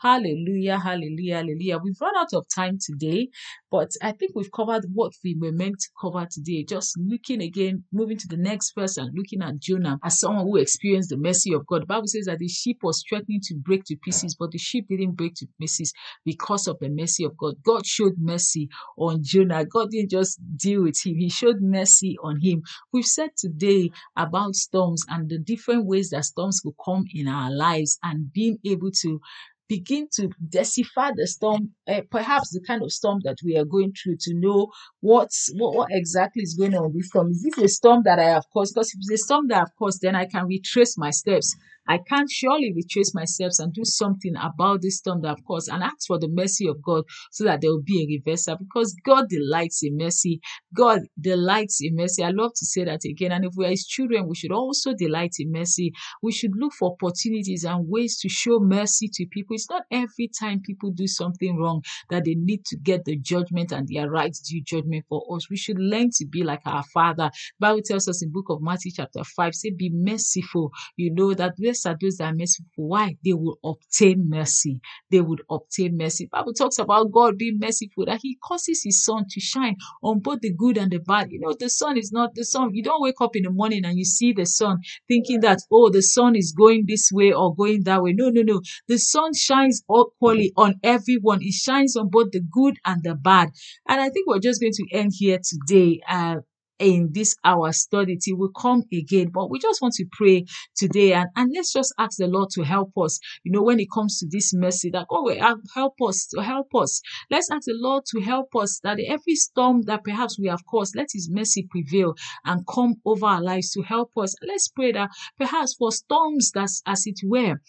Hallelujah, 0.06 0.78
hallelujah, 0.78 1.38
hallelujah. 1.38 1.78
We've 1.82 2.00
run 2.00 2.16
out 2.16 2.32
of 2.32 2.46
time 2.54 2.78
today, 2.80 3.28
but 3.72 3.90
I 4.00 4.12
think 4.12 4.36
we've 4.36 4.52
covered 4.52 4.84
what 4.94 5.12
we 5.24 5.34
were 5.36 5.50
meant 5.50 5.80
to 5.80 5.88
cover 6.00 6.24
today. 6.30 6.62
Just 6.62 6.96
looking 6.96 7.42
again, 7.42 7.82
moving 7.92 8.16
to 8.18 8.28
the 8.28 8.36
next 8.36 8.72
verse 8.78 8.98
and 8.98 9.10
looking 9.16 9.42
at 9.42 9.58
Jonah 9.58 9.98
as 10.04 10.20
someone 10.20 10.44
who 10.44 10.58
experienced 10.58 11.10
the 11.10 11.16
mercy 11.16 11.52
of 11.52 11.66
God. 11.66 11.82
The 11.82 11.86
Bible 11.86 12.06
says 12.06 12.26
that 12.26 12.38
the 12.38 12.46
ship 12.46 12.76
was 12.84 13.02
threatening 13.08 13.40
to 13.46 13.56
break 13.56 13.82
to 13.86 13.96
pieces, 13.96 14.36
but 14.38 14.52
the 14.52 14.58
ship 14.58 14.84
didn't 14.88 15.16
break 15.16 15.34
to 15.38 15.48
pieces 15.58 15.92
because 16.24 16.68
of 16.68 16.78
the 16.78 16.88
mercy 16.88 17.24
of 17.24 17.36
God. 17.36 17.56
God 17.64 17.84
showed 17.84 18.14
mercy 18.16 18.68
on 18.96 19.24
Jonah. 19.24 19.64
God 19.64 19.90
didn't 19.90 20.12
just 20.12 20.38
deal 20.56 20.84
with 20.84 21.04
him, 21.04 21.16
He 21.16 21.28
showed 21.28 21.60
mercy 21.60 22.16
on 22.22 22.40
him. 22.40 22.62
We've 22.92 23.04
said 23.04 23.30
today 23.36 23.90
about 24.14 24.54
storms 24.54 25.02
and 25.08 25.28
the 25.28 25.40
different 25.40 25.86
ways 25.86 26.10
that 26.10 26.26
storms 26.26 26.60
could 26.60 26.74
come 26.84 27.06
in 27.12 27.26
our 27.26 27.50
lives 27.50 27.98
and 28.04 28.32
being 28.32 28.58
able 28.64 28.92
to 29.02 29.20
begin 29.68 30.08
to 30.14 30.28
decipher 30.48 31.12
the 31.14 31.26
storm, 31.26 31.72
uh, 31.88 32.02
perhaps 32.10 32.50
the 32.50 32.60
kind 32.66 32.82
of 32.82 32.92
storm 32.92 33.20
that 33.24 33.38
we 33.44 33.56
are 33.56 33.64
going 33.64 33.92
through, 33.92 34.16
to 34.20 34.34
know 34.34 34.68
what's 35.00 35.50
what, 35.54 35.74
what 35.74 35.88
exactly 35.90 36.42
is 36.42 36.54
going 36.54 36.74
on 36.74 36.92
with 36.94 37.04
storm. 37.04 37.30
Is 37.30 37.42
this 37.42 37.58
a 37.64 37.68
storm 37.68 38.02
that 38.04 38.18
I 38.18 38.24
have 38.24 38.44
caused? 38.52 38.74
Because 38.74 38.88
if 38.88 38.98
it's 38.98 39.22
a 39.22 39.24
storm 39.24 39.48
that 39.48 39.62
I've 39.62 39.76
caused, 39.78 40.02
then 40.02 40.14
I 40.14 40.26
can 40.26 40.46
retrace 40.46 40.96
my 40.96 41.10
steps 41.10 41.54
I 41.88 41.98
can't 41.98 42.30
surely 42.30 42.72
retrace 42.74 43.14
my 43.14 43.24
steps 43.24 43.58
and 43.58 43.72
do 43.72 43.84
something 43.84 44.34
about 44.36 44.82
this 44.82 44.98
storm 44.98 45.22
that 45.22 45.30
I've 45.30 45.44
caused 45.44 45.68
and 45.70 45.82
ask 45.82 46.06
for 46.06 46.18
the 46.18 46.28
mercy 46.28 46.66
of 46.66 46.82
God 46.82 47.04
so 47.30 47.44
that 47.44 47.60
there 47.60 47.70
will 47.70 47.82
be 47.82 48.02
a 48.02 48.18
reversal 48.18 48.56
because 48.56 48.94
God 49.04 49.28
delights 49.28 49.82
in 49.82 49.96
mercy. 49.96 50.40
God 50.74 51.00
delights 51.20 51.78
in 51.80 51.96
mercy. 51.96 52.22
I 52.22 52.30
love 52.30 52.52
to 52.56 52.66
say 52.66 52.84
that 52.84 53.04
again. 53.04 53.32
And 53.32 53.44
if 53.44 53.52
we 53.56 53.66
are 53.66 53.70
His 53.70 53.86
children, 53.86 54.28
we 54.28 54.34
should 54.34 54.52
also 54.52 54.94
delight 54.94 55.34
in 55.38 55.52
mercy. 55.52 55.92
We 56.22 56.32
should 56.32 56.52
look 56.56 56.72
for 56.72 56.92
opportunities 56.92 57.64
and 57.64 57.88
ways 57.88 58.18
to 58.20 58.28
show 58.28 58.58
mercy 58.60 59.08
to 59.12 59.26
people. 59.26 59.54
It's 59.54 59.70
not 59.70 59.82
every 59.90 60.30
time 60.38 60.60
people 60.64 60.90
do 60.90 61.06
something 61.06 61.56
wrong 61.56 61.82
that 62.10 62.24
they 62.24 62.34
need 62.34 62.64
to 62.66 62.76
get 62.76 63.04
the 63.04 63.16
judgment 63.16 63.72
and 63.72 63.88
their 63.88 64.10
rights 64.10 64.40
due 64.40 64.62
judgment 64.62 65.04
for 65.08 65.22
us. 65.34 65.48
We 65.50 65.56
should 65.56 65.78
learn 65.78 66.10
to 66.16 66.26
be 66.26 66.42
like 66.42 66.60
our 66.66 66.84
Father. 66.94 67.30
Bible 67.60 67.82
tells 67.84 68.08
us 68.08 68.22
in 68.22 68.32
book 68.32 68.46
of 68.48 68.60
Matthew 68.60 68.92
chapter 68.94 69.24
5, 69.24 69.54
say, 69.54 69.70
be 69.70 69.90
merciful. 69.92 70.70
You 70.96 71.12
know 71.12 71.34
that 71.34 71.54
Are 71.84 71.96
those 72.00 72.16
that 72.16 72.32
are 72.32 72.34
merciful. 72.34 72.70
Why? 72.76 73.16
They 73.24 73.32
will 73.32 73.58
obtain 73.64 74.28
mercy. 74.28 74.80
They 75.10 75.20
would 75.20 75.42
obtain 75.50 75.96
mercy. 75.96 76.28
Bible 76.30 76.54
talks 76.54 76.78
about 76.78 77.12
God 77.12 77.36
being 77.36 77.58
merciful, 77.60 78.06
that 78.06 78.20
He 78.22 78.38
causes 78.42 78.82
His 78.84 79.04
sun 79.04 79.24
to 79.30 79.40
shine 79.40 79.76
on 80.02 80.20
both 80.20 80.40
the 80.40 80.52
good 80.52 80.78
and 80.78 80.90
the 80.90 80.98
bad. 81.00 81.30
You 81.30 81.40
know, 81.40 81.54
the 81.58 81.68
sun 81.68 81.98
is 81.98 82.12
not 82.12 82.34
the 82.34 82.44
sun. 82.44 82.70
You 82.74 82.82
don't 82.82 83.02
wake 83.02 83.20
up 83.20 83.36
in 83.36 83.42
the 83.42 83.50
morning 83.50 83.84
and 83.84 83.98
you 83.98 84.04
see 84.04 84.32
the 84.32 84.46
sun 84.46 84.78
thinking 85.08 85.40
that, 85.40 85.58
oh, 85.70 85.90
the 85.90 86.02
sun 86.02 86.36
is 86.36 86.52
going 86.56 86.84
this 86.86 87.10
way 87.12 87.32
or 87.32 87.54
going 87.54 87.82
that 87.84 88.02
way. 88.02 88.12
No, 88.12 88.30
no, 88.30 88.42
no. 88.42 88.60
The 88.88 88.98
sun 88.98 89.34
shines 89.34 89.82
equally 89.90 90.52
on 90.56 90.76
everyone. 90.82 91.40
It 91.42 91.54
shines 91.54 91.96
on 91.96 92.08
both 92.08 92.30
the 92.32 92.40
good 92.40 92.76
and 92.84 93.02
the 93.02 93.14
bad. 93.14 93.50
And 93.88 94.00
I 94.00 94.10
think 94.10 94.26
we're 94.26 94.38
just 94.38 94.60
going 94.60 94.72
to 94.72 94.86
end 94.92 95.12
here 95.14 95.38
today. 95.42 96.00
Uh, 96.08 96.36
in 96.78 97.10
this 97.12 97.36
our 97.44 97.72
study 97.72 98.16
till 98.16 98.36
we 98.36 98.48
come 98.58 98.82
again. 98.92 99.30
But 99.32 99.50
we 99.50 99.58
just 99.58 99.80
want 99.80 99.94
to 99.94 100.06
pray 100.12 100.44
today 100.76 101.12
and, 101.12 101.28
and 101.36 101.52
let's 101.54 101.72
just 101.72 101.94
ask 101.98 102.18
the 102.18 102.26
Lord 102.26 102.50
to 102.50 102.62
help 102.62 102.92
us. 102.98 103.18
You 103.44 103.52
know, 103.52 103.62
when 103.62 103.80
it 103.80 103.90
comes 103.90 104.18
to 104.18 104.26
this 104.30 104.52
mercy, 104.54 104.90
that 104.90 105.06
God 105.08 105.24
will 105.24 105.56
help 105.74 105.94
us 106.06 106.26
to 106.34 106.42
help 106.42 106.68
us. 106.74 107.00
Let's 107.30 107.50
ask 107.50 107.66
the 107.66 107.76
Lord 107.76 108.04
to 108.12 108.20
help 108.20 108.54
us 108.56 108.80
that 108.82 108.98
every 109.06 109.34
storm 109.34 109.82
that 109.82 110.04
perhaps 110.04 110.38
we 110.38 110.48
have 110.48 110.64
caused, 110.66 110.96
let 110.96 111.08
his 111.12 111.28
mercy 111.30 111.66
prevail 111.70 112.14
and 112.44 112.66
come 112.66 112.94
over 113.04 113.26
our 113.26 113.42
lives 113.42 113.72
to 113.72 113.82
help 113.82 114.12
us. 114.16 114.34
Let's 114.46 114.68
pray 114.68 114.92
that 114.92 115.10
perhaps 115.38 115.74
for 115.78 115.92
storms 115.92 116.50
that's 116.52 116.82
as 116.86 117.06
it 117.06 117.20
were 117.24 117.60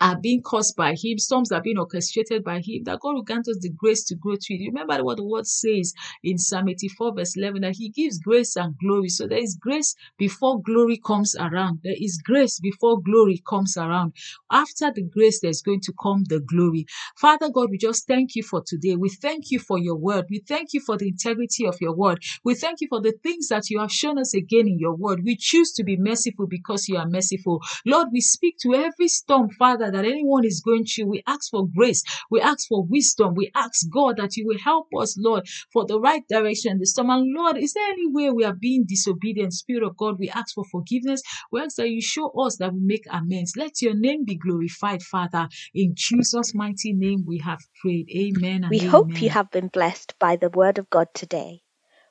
are 0.00 0.18
being 0.18 0.42
caused 0.42 0.76
by 0.76 0.94
him, 0.94 1.18
storms 1.18 1.52
are 1.52 1.62
being 1.62 1.78
orchestrated 1.78 2.44
by 2.44 2.56
him, 2.60 2.84
that 2.84 3.00
God 3.00 3.14
will 3.14 3.22
grant 3.24 3.48
us 3.48 3.58
the 3.60 3.70
grace 3.70 4.04
to 4.04 4.16
grow 4.16 4.36
through 4.36 4.56
it. 4.56 4.66
Remember 4.68 5.04
what 5.04 5.18
the 5.18 5.24
word 5.24 5.46
says 5.46 5.94
in 6.24 6.38
Psalm 6.38 6.68
84, 6.68 7.14
verse 7.16 7.36
11, 7.36 7.62
that 7.62 7.76
he 7.76 7.90
gives 7.90 8.18
grace 8.18 8.56
and 8.56 8.76
glory. 8.78 9.08
So 9.08 9.26
there 9.26 9.42
is 9.42 9.56
grace 9.60 9.94
before 10.18 10.62
glory 10.62 10.98
comes 11.04 11.36
around. 11.38 11.80
There 11.84 11.96
is 11.98 12.18
grace 12.24 12.60
before 12.60 13.00
glory 13.02 13.42
comes 13.48 13.76
around. 13.76 14.14
After 14.50 14.92
the 14.94 15.02
grace, 15.02 15.40
there's 15.40 15.62
going 15.62 15.80
to 15.82 15.94
come 16.02 16.24
the 16.28 16.40
glory. 16.40 16.86
Father 17.16 17.50
God, 17.50 17.70
we 17.70 17.78
just 17.78 18.06
thank 18.06 18.36
you 18.36 18.42
for 18.42 18.62
today. 18.66 18.96
We 18.96 19.10
thank 19.10 19.50
you 19.50 19.58
for 19.60 19.78
your 19.78 19.96
word. 19.96 20.26
We 20.30 20.40
thank 20.40 20.72
you 20.74 20.80
for 20.80 20.96
the 20.98 21.08
integrity 21.08 21.66
of 21.66 21.80
your 21.80 21.94
word. 21.94 22.22
We 22.44 22.54
thank 22.54 22.80
you 22.80 22.88
for 22.88 23.00
the 23.00 23.14
things 23.22 23.48
that 23.48 23.70
you 23.70 23.80
have 23.80 23.92
shown 23.92 24.18
us 24.18 24.34
again 24.34 24.68
in 24.68 24.78
your 24.78 24.94
word. 24.94 25.24
We 25.24 25.36
choose 25.36 25.72
to 25.74 25.84
be 25.84 25.96
merciful 25.96 26.46
because 26.46 26.88
you 26.88 26.96
are 26.98 27.08
merciful. 27.08 27.60
Lord, 27.86 28.08
we 28.12 28.20
speak 28.20 28.58
to 28.62 28.74
every 28.74 29.08
storm, 29.08 29.50
Father 29.50 29.87
that 29.90 30.04
anyone 30.04 30.44
is 30.44 30.60
going 30.60 30.84
through. 30.84 31.06
We 31.06 31.22
ask 31.26 31.50
for 31.50 31.66
grace. 31.68 32.02
We 32.30 32.40
ask 32.40 32.68
for 32.68 32.84
wisdom. 32.84 33.34
We 33.34 33.50
ask 33.54 33.86
God 33.92 34.16
that 34.18 34.36
you 34.36 34.46
will 34.46 34.58
help 34.58 34.88
us, 34.98 35.16
Lord, 35.18 35.46
for 35.72 35.86
the 35.86 36.00
right 36.00 36.22
direction 36.28 36.78
this 36.78 36.94
time. 36.94 37.10
And 37.10 37.34
Lord, 37.34 37.56
is 37.56 37.72
there 37.72 37.90
any 37.90 38.06
way 38.08 38.30
we 38.30 38.44
are 38.44 38.54
being 38.54 38.84
disobedient? 38.86 39.52
Spirit 39.52 39.84
of 39.84 39.96
God, 39.96 40.18
we 40.18 40.28
ask 40.30 40.54
for 40.54 40.64
forgiveness. 40.70 41.22
We 41.52 41.60
ask 41.60 41.76
that 41.76 41.90
you 41.90 42.00
show 42.00 42.30
us 42.40 42.56
that 42.58 42.72
we 42.72 42.80
make 42.80 43.04
amends. 43.10 43.54
Let 43.56 43.80
your 43.82 43.94
name 43.94 44.24
be 44.24 44.36
glorified, 44.36 45.02
Father. 45.02 45.48
In 45.74 45.94
Jesus' 45.94 46.54
mighty 46.54 46.92
name 46.92 47.24
we 47.26 47.38
have 47.38 47.60
prayed. 47.80 48.08
Amen. 48.10 48.64
we 48.70 48.78
amen. 48.78 48.90
hope 48.90 49.22
you 49.22 49.30
have 49.30 49.50
been 49.50 49.68
blessed 49.68 50.14
by 50.18 50.36
the 50.36 50.50
word 50.50 50.78
of 50.78 50.90
God 50.90 51.08
today. 51.14 51.62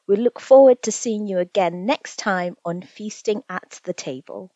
We 0.07 0.15
look 0.15 0.39
forward 0.39 0.81
to 0.83 0.91
seeing 0.91 1.27
you 1.27 1.39
again 1.39 1.85
next 1.85 2.17
time 2.17 2.55
on 2.63 2.81
Feasting 2.81 3.43
at 3.49 3.81
the 3.83 3.93
Table. 3.93 4.51